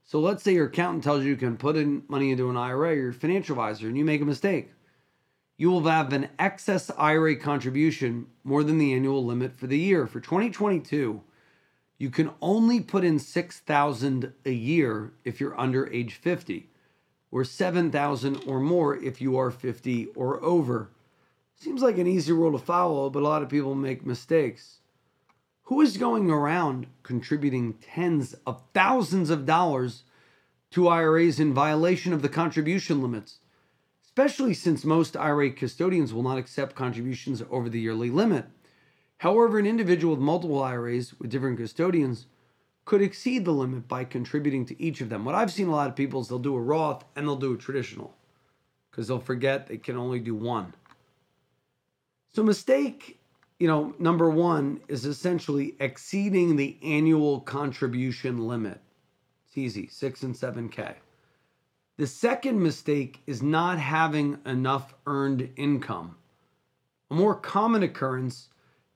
[0.03, 2.95] So let's say your accountant tells you you can put in money into an IRA
[2.95, 4.71] your financial advisor, and you make a mistake.
[5.55, 10.07] You will have an excess IRA contribution more than the annual limit for the year.
[10.07, 11.21] For 2022,
[11.99, 16.69] you can only put in 6000 a year if you're under age 50
[17.29, 20.89] or 7000 or more if you are 50 or over
[21.55, 24.78] seems like an easy rule to follow but a lot of people make mistakes
[25.69, 30.03] who is going around contributing tens of thousands of dollars
[30.71, 33.39] to IRAs in violation of the contribution limits
[34.03, 38.45] especially since most IRA custodians will not accept contributions over the yearly limit
[39.19, 42.25] However, an individual with multiple IRAs with different custodians
[42.85, 45.25] could exceed the limit by contributing to each of them.
[45.25, 47.53] What I've seen a lot of people is they'll do a Roth and they'll do
[47.53, 48.15] a traditional
[48.89, 50.73] because they'll forget they can only do one.
[52.33, 53.18] So, mistake,
[53.59, 58.79] you know, number one is essentially exceeding the annual contribution limit.
[59.45, 60.95] It's easy, six and 7K.
[61.97, 66.15] The second mistake is not having enough earned income.
[67.11, 68.47] A more common occurrence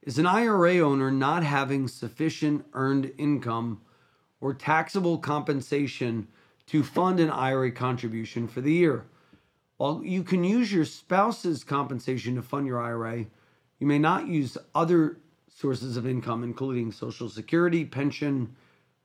[0.04, 3.82] is an IRA owner not having sufficient earned income
[4.40, 6.28] or taxable compensation
[6.68, 9.06] to fund an IRA contribution for the year.
[9.76, 13.26] While you can use your spouse's compensation to fund your IRA,
[13.84, 15.18] you may not use other
[15.54, 18.56] sources of income, including Social Security, pension,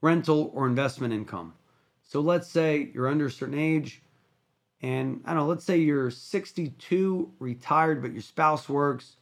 [0.03, 1.53] rental, or investment income.
[2.05, 4.03] So let's say you're under a certain age,
[4.81, 9.17] and I don't know, let's say you're 62, retired, but your spouse works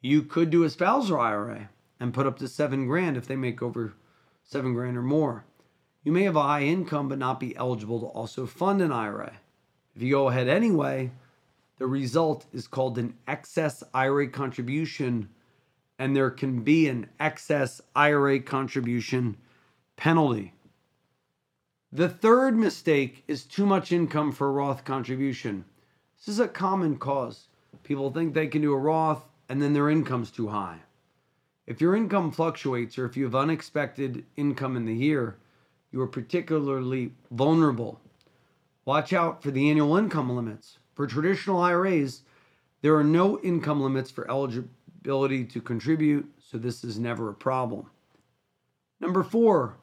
[0.00, 1.68] you could do a spousal IRA
[2.00, 3.92] and put up to seven grand if they make over
[4.44, 5.44] seven grand or more.
[6.04, 9.34] You may have a high income but not be eligible to also fund an IRA.
[9.94, 11.10] If you go ahead anyway,
[11.78, 15.28] the result is called an excess IRA contribution,
[15.98, 19.36] and there can be an excess IRA contribution
[19.96, 20.52] penalty.
[21.92, 25.64] The third mistake is too much income for Roth contribution.
[26.18, 27.48] This is a common cause.
[27.82, 30.80] People think they can do a Roth and then their income's too high.
[31.66, 35.36] If your income fluctuates or if you have unexpected income in the year,
[35.92, 38.00] you are particularly vulnerable.
[38.84, 40.78] Watch out for the annual income limits.
[40.94, 42.22] For traditional IRAs,
[42.82, 47.90] there are no income limits for eligibility to contribute, so this is never a problem.
[49.00, 49.76] Number four,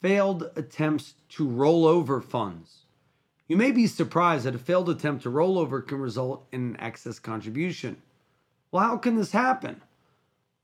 [0.00, 2.82] failed attempts to roll over funds.
[3.48, 6.80] You may be surprised that a failed attempt to roll over can result in an
[6.80, 7.96] excess contribution.
[8.70, 9.82] Well, how can this happen?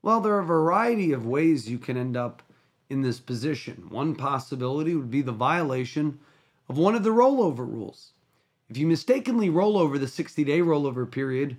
[0.01, 2.41] Well, there are a variety of ways you can end up
[2.89, 3.87] in this position.
[3.89, 6.19] One possibility would be the violation
[6.67, 8.13] of one of the rollover rules.
[8.69, 11.57] If you mistakenly roll over the 60 day rollover period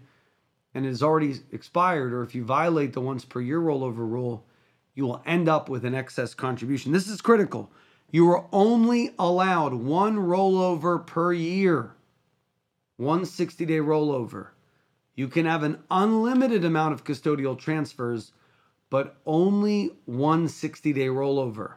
[0.74, 4.46] and it has already expired, or if you violate the once per year rollover rule,
[4.94, 6.92] you will end up with an excess contribution.
[6.92, 7.70] This is critical.
[8.12, 11.92] You are only allowed one rollover per year,
[12.96, 14.48] one 60 day rollover.
[15.14, 18.32] You can have an unlimited amount of custodial transfers,
[18.88, 21.74] but only one 60 day rollover.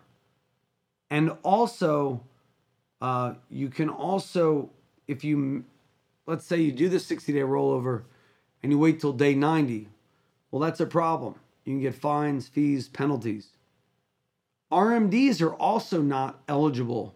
[1.09, 2.23] And also,
[3.01, 4.71] uh, you can also,
[5.07, 5.65] if you,
[6.25, 8.03] let's say you do the 60 day rollover
[8.61, 9.87] and you wait till day 90,
[10.51, 11.35] well, that's a problem.
[11.65, 13.49] You can get fines, fees, penalties.
[14.71, 17.15] RMDs are also not eligible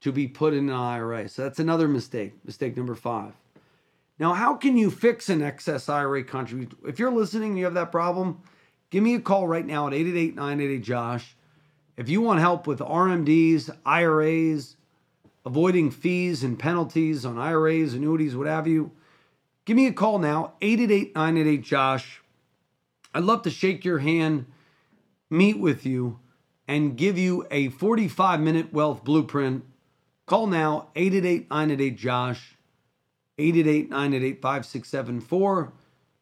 [0.00, 1.28] to be put in an IRA.
[1.28, 3.32] So that's another mistake, mistake number five.
[4.18, 6.76] Now, how can you fix an excess IRA contribution?
[6.86, 8.42] If you're listening and you have that problem,
[8.90, 11.36] give me a call right now at 888 988 Josh.
[11.96, 14.76] If you want help with RMDs, IRAs,
[15.48, 18.90] avoiding fees and penalties on IRAs, annuities, what have you,
[19.64, 22.20] give me a call now, 888 988 Josh.
[23.14, 24.44] I'd love to shake your hand,
[25.30, 26.18] meet with you,
[26.68, 29.64] and give you a 45 minute wealth blueprint.
[30.26, 32.56] Call now, 888 988 Josh,
[33.38, 35.72] 888 988 5674.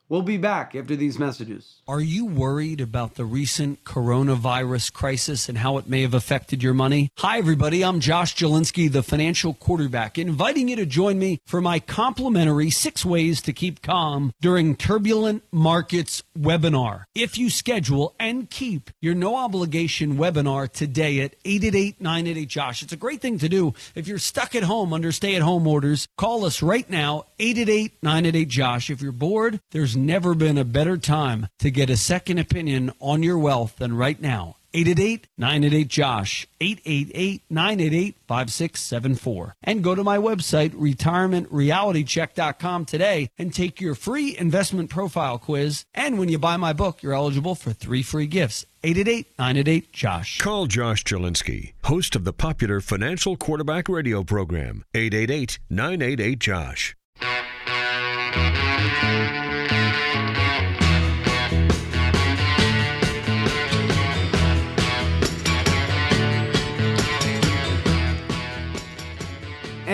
[0.08, 1.80] We'll be back after these messages.
[1.88, 6.74] Are you worried about the recent coronavirus crisis and how it may have affected your
[6.74, 7.08] money?
[7.18, 7.82] Hi, everybody.
[7.82, 13.04] I'm Josh Jalinski, the financial quarterback, inviting you to join me for my complimentary six
[13.04, 17.06] ways to keep calm during turbulent markets webinar.
[17.16, 22.92] If you schedule and keep your no obligation webinar today at 888 988 Josh, it's
[22.92, 23.74] a great thing to do.
[23.96, 27.94] If you're stuck at home under stay at home orders, call us right now, 888
[28.04, 28.88] 988 Josh.
[28.88, 33.22] If you're bored, there's never been a better time to get a second opinion on
[33.22, 34.56] your wealth than right now.
[34.74, 39.54] 888 988 Josh, 888 988 5674.
[39.62, 45.86] And go to my website, retirementrealitycheck.com today and take your free investment profile quiz.
[45.94, 48.66] And when you buy my book, you're eligible for three free gifts.
[48.84, 50.38] 888 988 Josh.
[50.40, 56.94] Call Josh Jalinski, host of the popular Financial Quarterback radio program, 888 988 Josh.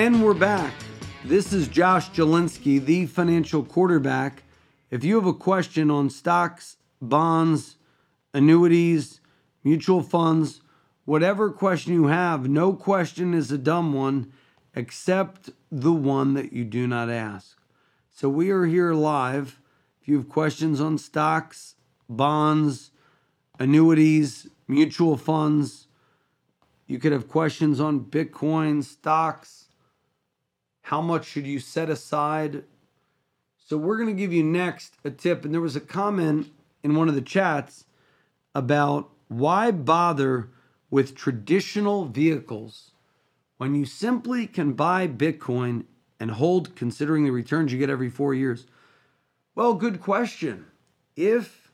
[0.02, 0.74] And we're back.
[1.24, 4.42] This is Josh Jalinski, the financial quarterback.
[4.90, 7.76] If you have a question on stocks, bonds,
[8.34, 9.20] annuities,
[9.62, 10.60] mutual funds,
[11.04, 14.32] whatever question you have, no question is a dumb one
[14.74, 17.56] except the one that you do not ask.
[18.10, 19.60] So we are here live.
[20.00, 21.76] If you have questions on stocks,
[22.08, 22.90] bonds,
[23.60, 25.86] annuities, mutual funds,
[26.88, 29.61] you could have questions on Bitcoin, stocks,
[30.82, 32.64] how much should you set aside?
[33.58, 35.44] So, we're going to give you next a tip.
[35.44, 36.52] And there was a comment
[36.82, 37.84] in one of the chats
[38.54, 40.50] about why bother
[40.90, 42.90] with traditional vehicles
[43.56, 45.84] when you simply can buy Bitcoin
[46.22, 48.66] and hold considering the returns you get every four years?
[49.56, 50.66] Well, good question.
[51.16, 51.72] If,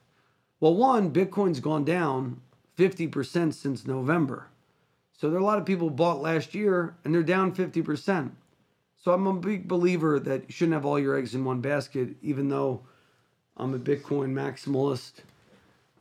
[0.58, 2.40] well, one, Bitcoin's gone down
[2.78, 4.48] 50% since November.
[5.12, 8.30] So there are a lot of people bought last year and they're down 50%.
[9.08, 12.10] So I'm a big believer that you shouldn't have all your eggs in one basket,
[12.20, 12.82] even though
[13.56, 15.22] I'm a Bitcoin maximalist.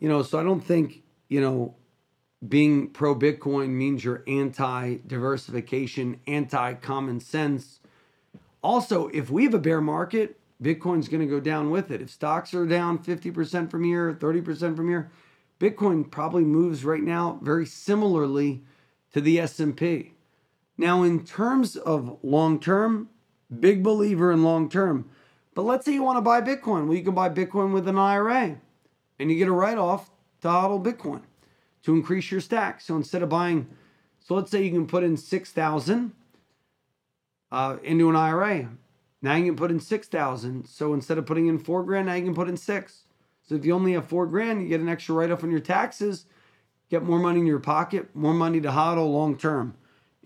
[0.01, 1.73] You know, so I don't think, you know,
[2.49, 7.79] being pro Bitcoin means you're anti diversification, anti common sense.
[8.61, 12.01] Also, if we have a bear market, Bitcoin's going to go down with it.
[12.01, 15.09] If stocks are down 50% from here, 30% from here,
[15.61, 18.63] Bitcoin probably moves right now very similarly
[19.13, 20.11] to the S&P.
[20.77, 23.09] Now, in terms of long term,
[23.59, 25.09] big believer in long term.
[25.55, 26.85] But let's say you want to buy Bitcoin.
[26.85, 28.57] Well, you can buy Bitcoin with an IRA
[29.17, 30.11] and you get a write off
[30.41, 31.21] to hodl Bitcoin
[31.81, 32.79] to increase your stack.
[32.79, 33.67] So instead of buying,
[34.19, 36.11] so let's say you can put in 6,000
[37.51, 38.69] uh, into an IRA.
[39.23, 40.67] Now you can put in 6,000.
[40.67, 43.05] So instead of putting in four grand, now you can put in six.
[43.41, 45.59] So if you only have four grand, you get an extra write off on your
[45.59, 46.25] taxes,
[46.89, 49.75] get more money in your pocket, more money to hodl long term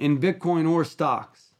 [0.01, 1.53] in Bitcoin or stocks.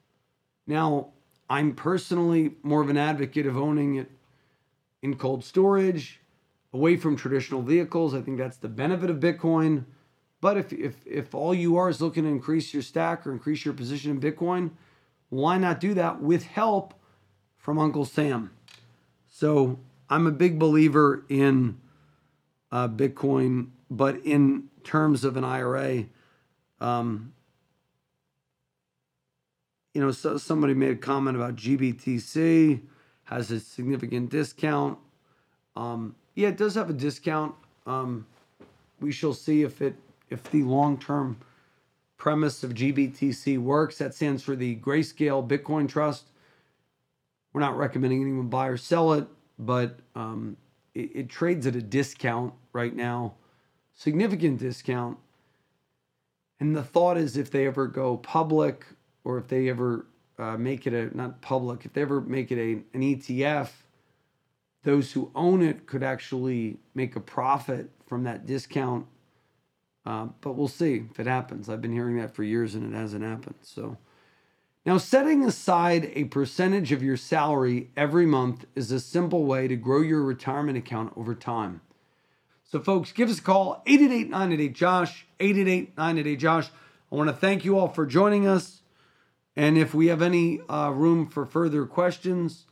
[0.66, 1.10] Now,
[1.48, 4.10] I'm personally more of an advocate of owning it
[5.04, 6.20] in cold storage,
[6.74, 8.16] away from traditional vehicles.
[8.16, 9.86] I think that's the benefit of Bitcoin.
[10.42, 13.64] But if, if, if all you are is looking to increase your stack or increase
[13.64, 14.72] your position in Bitcoin,
[15.30, 16.96] why not do that with help
[17.58, 18.50] from Uncle Sam?
[19.30, 19.78] So
[20.10, 21.80] I'm a big believer in
[22.72, 26.06] uh, Bitcoin, but in terms of an IRA,
[26.80, 27.34] um,
[29.94, 32.82] you know, so somebody made a comment about GBTC
[33.26, 34.98] has a significant discount.
[35.76, 37.56] Um, yeah, it does have a discount.
[37.86, 38.26] Um,
[39.00, 39.96] we shall see if it
[40.30, 41.38] if the long term
[42.18, 43.98] premise of GBTC works.
[43.98, 46.26] That stands for the Grayscale Bitcoin Trust.
[47.54, 49.28] We're not recommending anyone buy or sell it,
[49.60, 50.56] but um,
[50.94, 53.34] it, it trades at a discount right now,
[53.94, 55.18] significant discount.
[56.60, 58.86] And the thought is if they ever go public
[59.24, 60.06] or if they ever
[60.40, 63.70] uh, make it a not public, if they ever make it a an ETF,
[64.84, 69.06] those who own it could actually make a profit from that discount
[70.06, 71.70] Uh, but we'll see if it happens.
[71.70, 73.56] I've been hearing that for years and it hasn't happened.
[73.62, 73.98] So
[74.86, 79.76] now, setting aside a percentage of your salary every month is a simple way to
[79.76, 81.82] grow your retirement account over time.
[82.64, 86.70] So, folks, give us a call 888 988 Josh, 888 988 Josh.
[87.12, 88.81] I want to thank you all for joining us.
[89.56, 92.66] And if we have any uh, room for further questions,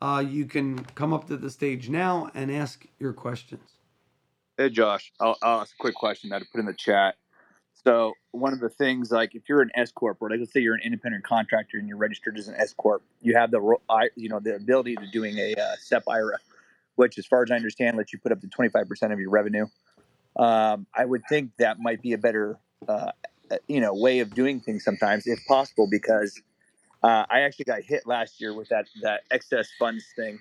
[0.00, 3.76] uh, you can come up to the stage now and ask your questions.
[4.56, 7.16] Hey, Josh, I'll, I'll ask a quick question that I put in the chat.
[7.84, 10.60] So one of the things, like if you're an S corp, or like let's say
[10.60, 13.76] you're an independent contractor and you're registered as an S corp, you have the
[14.16, 16.38] you know the ability to doing a uh, SEP IRA,
[16.96, 19.30] which, as far as I understand, lets you put up to 25 percent of your
[19.30, 19.66] revenue.
[20.36, 22.58] Um, I would think that might be a better
[22.88, 23.12] uh,
[23.68, 26.40] you know way of doing things sometimes, if possible, because
[27.02, 30.40] uh, I actually got hit last year with that that excess funds thing,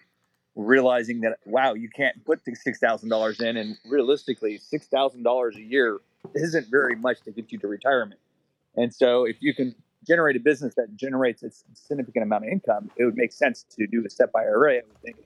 [0.55, 5.55] realizing that wow, you can't put six thousand dollars in, and realistically, six thousand dollars
[5.55, 5.99] a year
[6.33, 8.19] isn't very much to get you to retirement.
[8.75, 9.75] And so if you can
[10.05, 13.87] generate a business that generates a significant amount of income, it would make sense to
[13.87, 15.17] do a SEP IRA, I would think,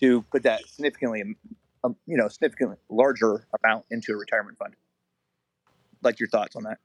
[0.00, 1.36] to put that significantly,
[1.84, 4.74] um, you know, significantly larger amount into a retirement fund.
[6.02, 6.78] Like your thoughts on that?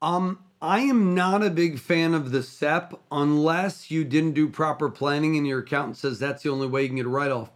[0.00, 4.88] Um, I am not a big fan of the SEP unless you didn't do proper
[4.88, 7.50] planning and your accountant says that's the only way you can get a write off.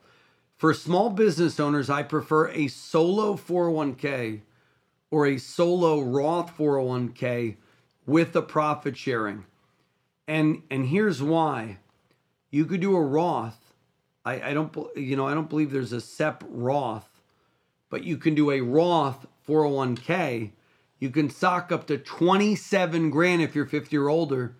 [0.57, 4.43] For small business owners, I prefer a solo 401k
[5.11, 7.57] or a solo Roth 401k
[8.07, 9.45] with the profit sharing.
[10.29, 11.79] And and here's why.
[12.51, 13.75] You could do a Roth.
[14.25, 17.21] I, I don't you know I don't believe there's a SEP Roth,
[17.91, 20.53] but you can do a Roth 401k.
[21.03, 24.55] You can sock up to 27 grand if you're 50 or older,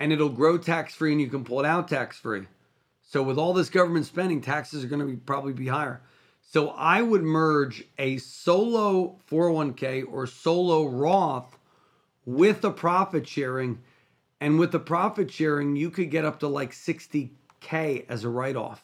[0.00, 2.46] and it'll grow tax free and you can pull it out tax free.
[3.02, 6.00] So with all this government spending, taxes are going to be probably be higher.
[6.40, 11.58] So I would merge a solo 401k or solo Roth
[12.24, 13.80] with a profit sharing.
[14.40, 18.56] And with the profit sharing, you could get up to like 60K as a write
[18.56, 18.82] off.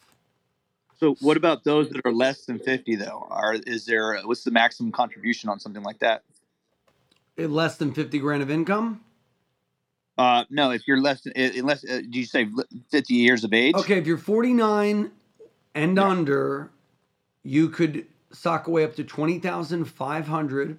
[1.00, 3.26] So what about those that are less than 50 though?
[3.30, 6.22] Are is there what's the maximum contribution on something like that?
[7.36, 9.00] Less than 50 grand of income?
[10.18, 12.46] Uh, no, if you're less than, unless, uh, do you say
[12.90, 13.74] 50 years of age?
[13.74, 15.10] Okay, if you're 49
[15.74, 16.06] and yeah.
[16.06, 16.70] under,
[17.42, 20.78] you could sock away up to 20,500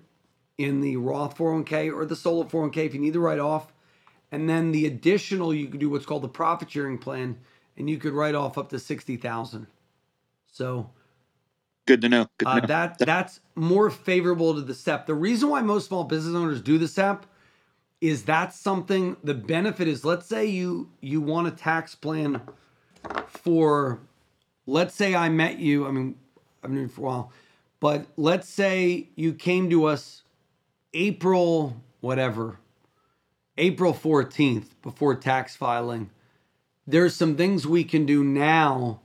[0.57, 3.73] in the Roth 401k or the solo 401k if you need the write off.
[4.31, 7.37] And then the additional, you could do what's called the profit sharing plan,
[7.77, 9.67] and you could write off up to 60,000.
[10.51, 10.89] So,
[11.85, 12.27] good to know.
[12.37, 12.67] Good to uh, know.
[12.67, 15.05] That that's more favorable to the SEP.
[15.05, 17.25] The reason why most small business owners do the SEP
[18.01, 19.17] is that something.
[19.23, 22.41] The benefit is, let's say you you want a tax plan
[23.27, 23.99] for,
[24.65, 25.87] let's say I met you.
[25.87, 26.15] I mean,
[26.63, 27.31] I've known you for a while.
[27.79, 30.23] But let's say you came to us
[30.93, 32.59] April, whatever,
[33.57, 36.09] April 14th before tax filing.
[36.87, 39.01] There's some things we can do now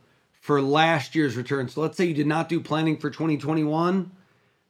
[0.48, 1.68] for last year's return.
[1.68, 4.10] So let's say you did not do planning for 2021.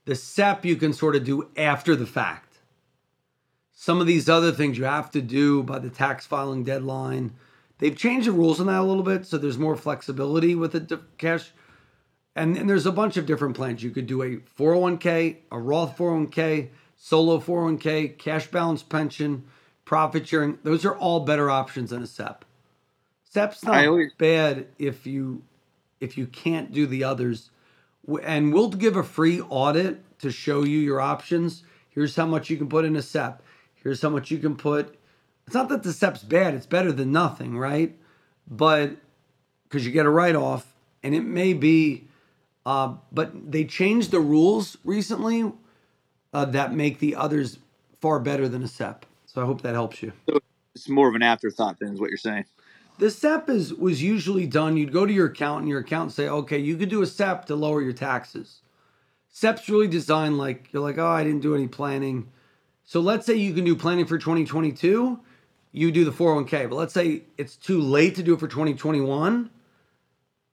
[0.06, 2.58] The SEP you can sort of do after the fact.
[3.74, 7.34] Some of these other things you have to do by the tax filing deadline.
[7.78, 11.00] They've changed the rules on that a little bit, so there's more flexibility with the
[11.16, 11.52] cash
[12.34, 13.80] and, and there's a bunch of different plans.
[13.80, 19.44] You could do a 401k, a Roth 401k, solo 401k, cash balance pension,
[19.84, 20.58] profit sharing.
[20.64, 22.44] Those are all better options than a SEP.
[23.30, 25.42] SEP's not always, bad if you
[26.00, 27.50] if you can't do the others.
[28.22, 31.62] And we'll give a free audit to show you your options.
[31.88, 33.42] Here's how much you can put in a SEP.
[33.74, 34.98] Here's how much you can put.
[35.46, 37.96] It's not that the SEP's bad, it's better than nothing, right?
[38.46, 38.96] But
[39.64, 42.08] because you get a write off, and it may be
[42.68, 45.50] uh, but they changed the rules recently
[46.34, 47.58] uh, that make the others
[48.02, 49.06] far better than a SEP.
[49.24, 50.12] So I hope that helps you.
[50.28, 50.38] So
[50.74, 52.44] it's more of an afterthought than is what you're saying.
[52.98, 54.76] The SEP is was usually done.
[54.76, 57.46] You'd go to your accountant, and your accountant say, "Okay, you could do a SEP
[57.46, 58.62] to lower your taxes."
[59.30, 62.28] SEP's really designed like you're like, "Oh, I didn't do any planning."
[62.84, 65.20] So let's say you can do planning for 2022,
[65.72, 66.70] you do the 401k.
[66.70, 69.50] But let's say it's too late to do it for 2021,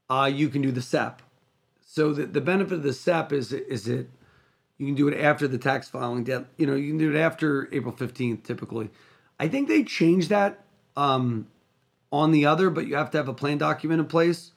[0.10, 1.22] uh, you can do the SEP.
[1.82, 4.10] So the, the benefit of the SEP is is it
[4.78, 6.46] you can do it after the tax filing debt.
[6.58, 8.90] You know, you can do it after April 15th typically.
[9.40, 10.66] I think they changed that
[10.98, 11.48] um,
[12.16, 14.52] on the other, but you have to have a plan document in place.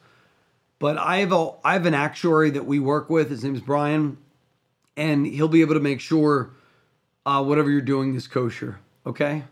[0.78, 3.30] But I have a I have an actuary that we work with.
[3.30, 4.18] His name's Brian,
[4.96, 6.50] and he'll be able to make sure
[7.26, 8.78] uh, whatever you're doing is kosher.
[9.04, 9.44] Okay.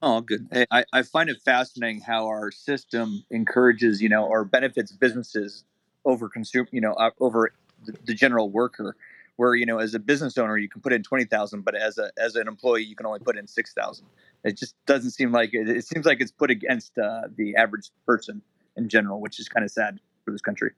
[0.00, 0.48] Oh, good.
[0.50, 5.64] Hey, I, I find it fascinating how our system encourages, you know, or benefits businesses
[6.04, 7.52] over consume, you know, uh, over
[7.84, 8.96] the, the, general worker.
[9.36, 11.98] where you know as a business owner you can put in twenty thousand, but as
[11.98, 14.06] a as an employee you can only put in six thousand.
[14.44, 15.68] It just doesn't seem like it.
[15.68, 18.42] It seems like it's put against uh, the average person
[18.76, 20.72] in general, which is kind of sad for this country.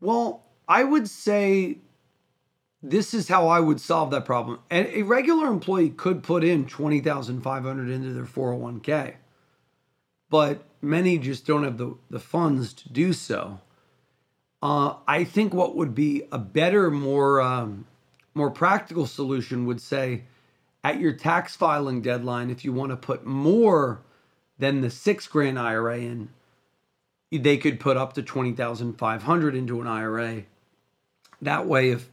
[0.00, 1.78] Well, I would say
[2.82, 4.60] this is how I would solve that problem.
[4.70, 9.14] A, a regular employee could put in 20,500 into their 401k.
[10.28, 13.60] But many just don't have the, the funds to do so.
[14.62, 17.86] Uh, I think what would be a better, more um,
[18.36, 20.24] more practical solution would say,
[20.86, 24.02] at your tax filing deadline, if you want to put more
[24.56, 26.28] than the six grand IRA in,
[27.32, 30.44] they could put up to twenty thousand five hundred into an IRA.
[31.42, 32.08] That way, if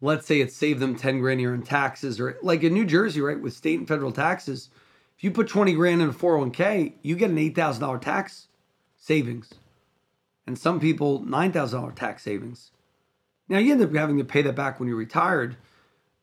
[0.00, 2.84] let's say it saved them 10 grand a year in taxes, or like in New
[2.84, 4.70] Jersey, right, with state and federal taxes,
[5.16, 8.46] if you put 20 grand in a 401k, you get an $8,000 tax
[8.96, 9.50] savings.
[10.46, 12.70] And some people, $9,000 tax savings.
[13.48, 15.56] Now, you end up having to pay that back when you're retired.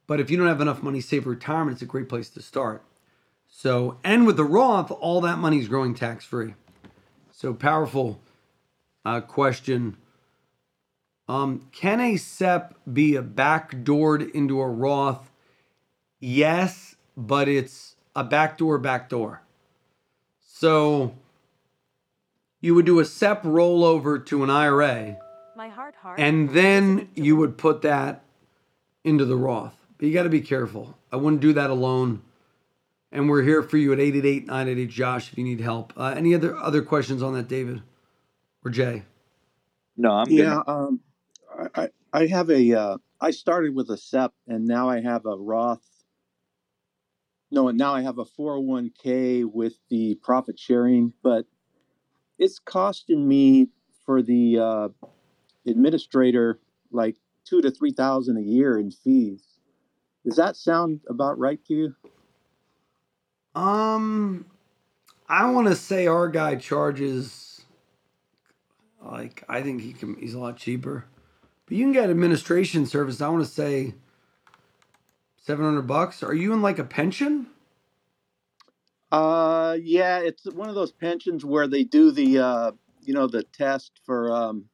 [0.08, 2.42] But if you don't have enough money saved for retirement, it's a great place to
[2.42, 2.84] start.
[3.48, 6.54] So, and with the Roth, all that money is growing tax free.
[7.32, 8.20] So, powerful
[9.04, 9.98] uh, question.
[11.28, 15.32] Um, can a SEP be a backdoored into a Roth?
[16.20, 19.42] Yes, but it's a backdoor backdoor.
[20.40, 21.16] So
[22.62, 25.18] you would do a SEP rollover to an IRA,
[25.56, 26.20] My heart, heart.
[26.20, 28.24] and then you would put that
[29.04, 29.75] into the Roth.
[29.98, 30.98] But you got to be careful.
[31.12, 32.22] I wouldn't do that alone.
[33.12, 35.94] And we're here for you at 888 988 Josh if you need help.
[35.96, 37.82] Uh, any other other questions on that, David
[38.64, 39.04] or Jay?
[39.96, 40.62] No, I'm yeah.
[40.68, 41.00] Um,
[41.58, 42.74] I, I I have a.
[42.74, 45.88] Uh, I started with a SEP, and now I have a Roth.
[47.52, 51.46] No, and now I have a 401k with the profit sharing, but
[52.38, 53.70] it's costing me
[54.06, 54.90] for the uh,
[55.66, 56.60] administrator
[56.92, 57.16] like
[57.46, 59.44] two to three thousand a year in fees.
[60.26, 61.96] Does that sound about right to you?
[63.54, 64.46] Um,
[65.30, 67.64] I want to say our guy charges
[69.02, 70.16] like I think he can.
[70.18, 71.06] He's a lot cheaper,
[71.66, 73.22] but you can get administration service.
[73.22, 73.94] I want to say
[75.38, 76.24] seven hundred bucks.
[76.24, 77.48] Are you in like a pension?
[79.12, 82.72] Uh, yeah, it's one of those pensions where they do the, uh,
[83.02, 84.66] you know, the test for um,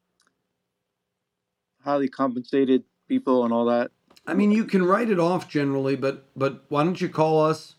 [1.84, 3.92] highly compensated people and all that.
[4.32, 7.76] I mean, you can write it off generally, but but why don't you call us?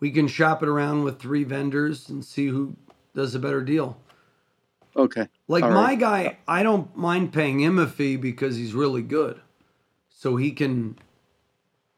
[0.00, 2.74] We can shop it around with three vendors and see who
[3.14, 3.98] does a better deal.
[4.96, 5.28] Okay.
[5.46, 5.98] Like All my right.
[5.98, 9.42] guy, I don't mind paying him a fee because he's really good.
[10.08, 10.96] So he can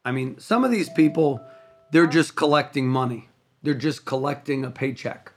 [0.03, 1.41] I mean, some of these people
[1.91, 3.29] they're just collecting money.
[3.61, 5.31] They're just collecting a paycheck.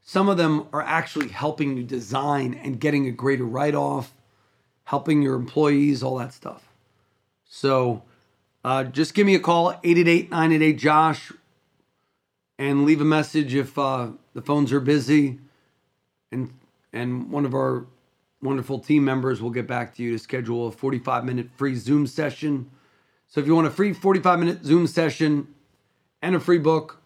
[0.00, 4.14] Some of them are actually helping you design and getting a greater write-off,
[4.84, 6.69] helping your employees, all that stuff.
[7.50, 8.04] So
[8.64, 11.32] uh, just give me a call, 888-988-JOSH,
[12.58, 15.40] and leave a message if uh, the phones are busy.
[16.32, 16.54] And
[16.92, 17.86] and one of our
[18.40, 22.06] wonderful team members will get back to you to schedule a 45 minute free Zoom
[22.06, 22.70] session.
[23.26, 25.48] So if you want a free 45 minute Zoom session
[26.22, 27.02] and a free book,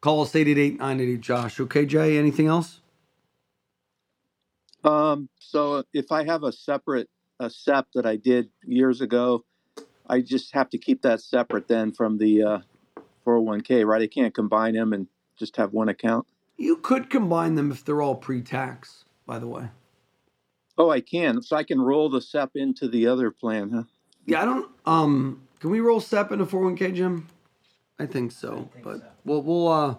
[0.00, 1.60] call us 888 988 Josh.
[1.60, 2.80] Okay, Jay, anything else?
[4.84, 7.08] Um, so if I have a separate
[7.40, 9.44] a SEP that I did years ago,
[10.12, 12.58] I just have to keep that separate then from the uh,
[13.26, 14.02] 401k, right?
[14.02, 15.06] I can't combine them and
[15.38, 16.26] just have one account.
[16.58, 19.70] You could combine them if they're all pre tax, by the way.
[20.76, 21.40] Oh, I can.
[21.40, 23.82] So I can roll the SEP into the other plan, huh?
[24.26, 24.70] Yeah, I don't.
[24.84, 27.28] Um, can we roll SEP into 401k, Jim?
[27.98, 28.68] I think so.
[28.82, 29.94] but we'll we'll uh,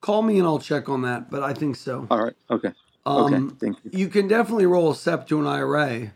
[0.00, 1.30] call me and I'll check on that.
[1.30, 2.08] But I think so.
[2.10, 2.34] All right.
[2.50, 2.72] Okay.
[3.04, 3.54] Um, okay.
[3.60, 3.90] Thank you.
[3.92, 6.12] You can definitely roll a SEP to an IRA.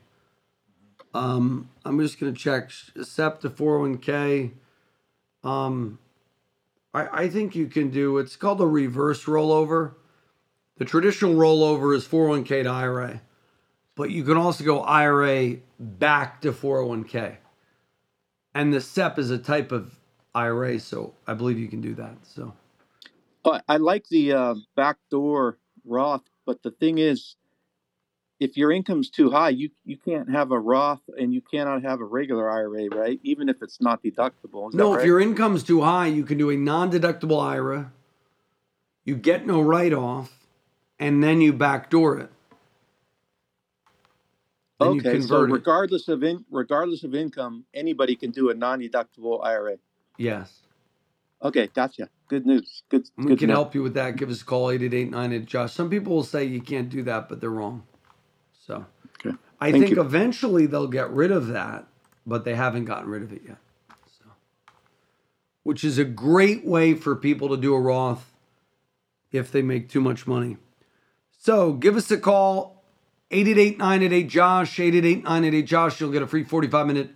[1.12, 4.52] Um, I'm just going to check SEP to 401k.
[5.42, 5.98] Um,
[6.94, 9.94] I, I think you can do it's called a reverse rollover.
[10.78, 13.22] The traditional rollover is 401k to IRA,
[13.96, 17.36] but you can also go IRA back to 401k.
[18.54, 20.00] And the SEP is a type of
[20.34, 22.16] IRA, so I believe you can do that.
[22.22, 22.54] So
[23.44, 27.36] I like the uh, backdoor Roth, but the thing is,
[28.41, 32.01] if your income's too high, you you can't have a Roth and you cannot have
[32.01, 33.20] a regular IRA, right?
[33.22, 34.70] Even if it's not deductible.
[34.70, 35.07] Is No, if right?
[35.07, 37.93] your income's too high, you can do a non-deductible IRA.
[39.05, 40.47] You get no write-off,
[40.99, 42.30] and then you backdoor it.
[44.78, 45.53] Then you okay, so convert it.
[45.53, 49.76] regardless of in, regardless of income, anybody can do a non-deductible IRA.
[50.16, 50.61] Yes.
[51.43, 52.09] Okay, gotcha.
[52.28, 52.82] Good news.
[52.88, 53.07] Good.
[53.18, 53.55] We good can know.
[53.55, 54.16] help you with that.
[54.16, 55.72] Give us a call, 888 Josh.
[55.74, 57.82] Some people will say you can't do that, but they're wrong.
[58.70, 58.86] So
[59.26, 59.36] Okay.
[59.60, 60.02] I Thank think you.
[60.02, 61.86] eventually they'll get rid of that.
[62.26, 63.56] but they haven't gotten rid of it yet.
[64.06, 64.26] So,
[65.64, 68.32] which is a great way for people to do a Roth
[69.32, 70.58] if they make too much money.
[71.38, 72.84] So give us a call,
[73.32, 76.00] 888-988-JOSH, 888-988-JOSH.
[76.00, 77.10] You'll get a free 45-minute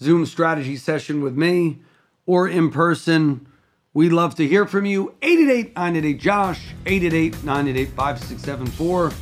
[0.00, 1.80] Zoom strategy session with me
[2.24, 3.46] or in person.
[3.94, 5.14] We'd love to hear from you.
[5.22, 9.14] 888-988-JOSH, 888-988-5674.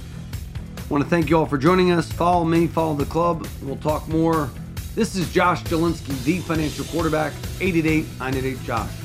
[0.91, 2.13] Want to thank you all for joining us.
[2.13, 3.47] Follow me, follow the club.
[3.63, 4.51] We'll talk more.
[4.95, 9.04] This is Josh Jalinski, the financial quarterback, 888-988-JOSH.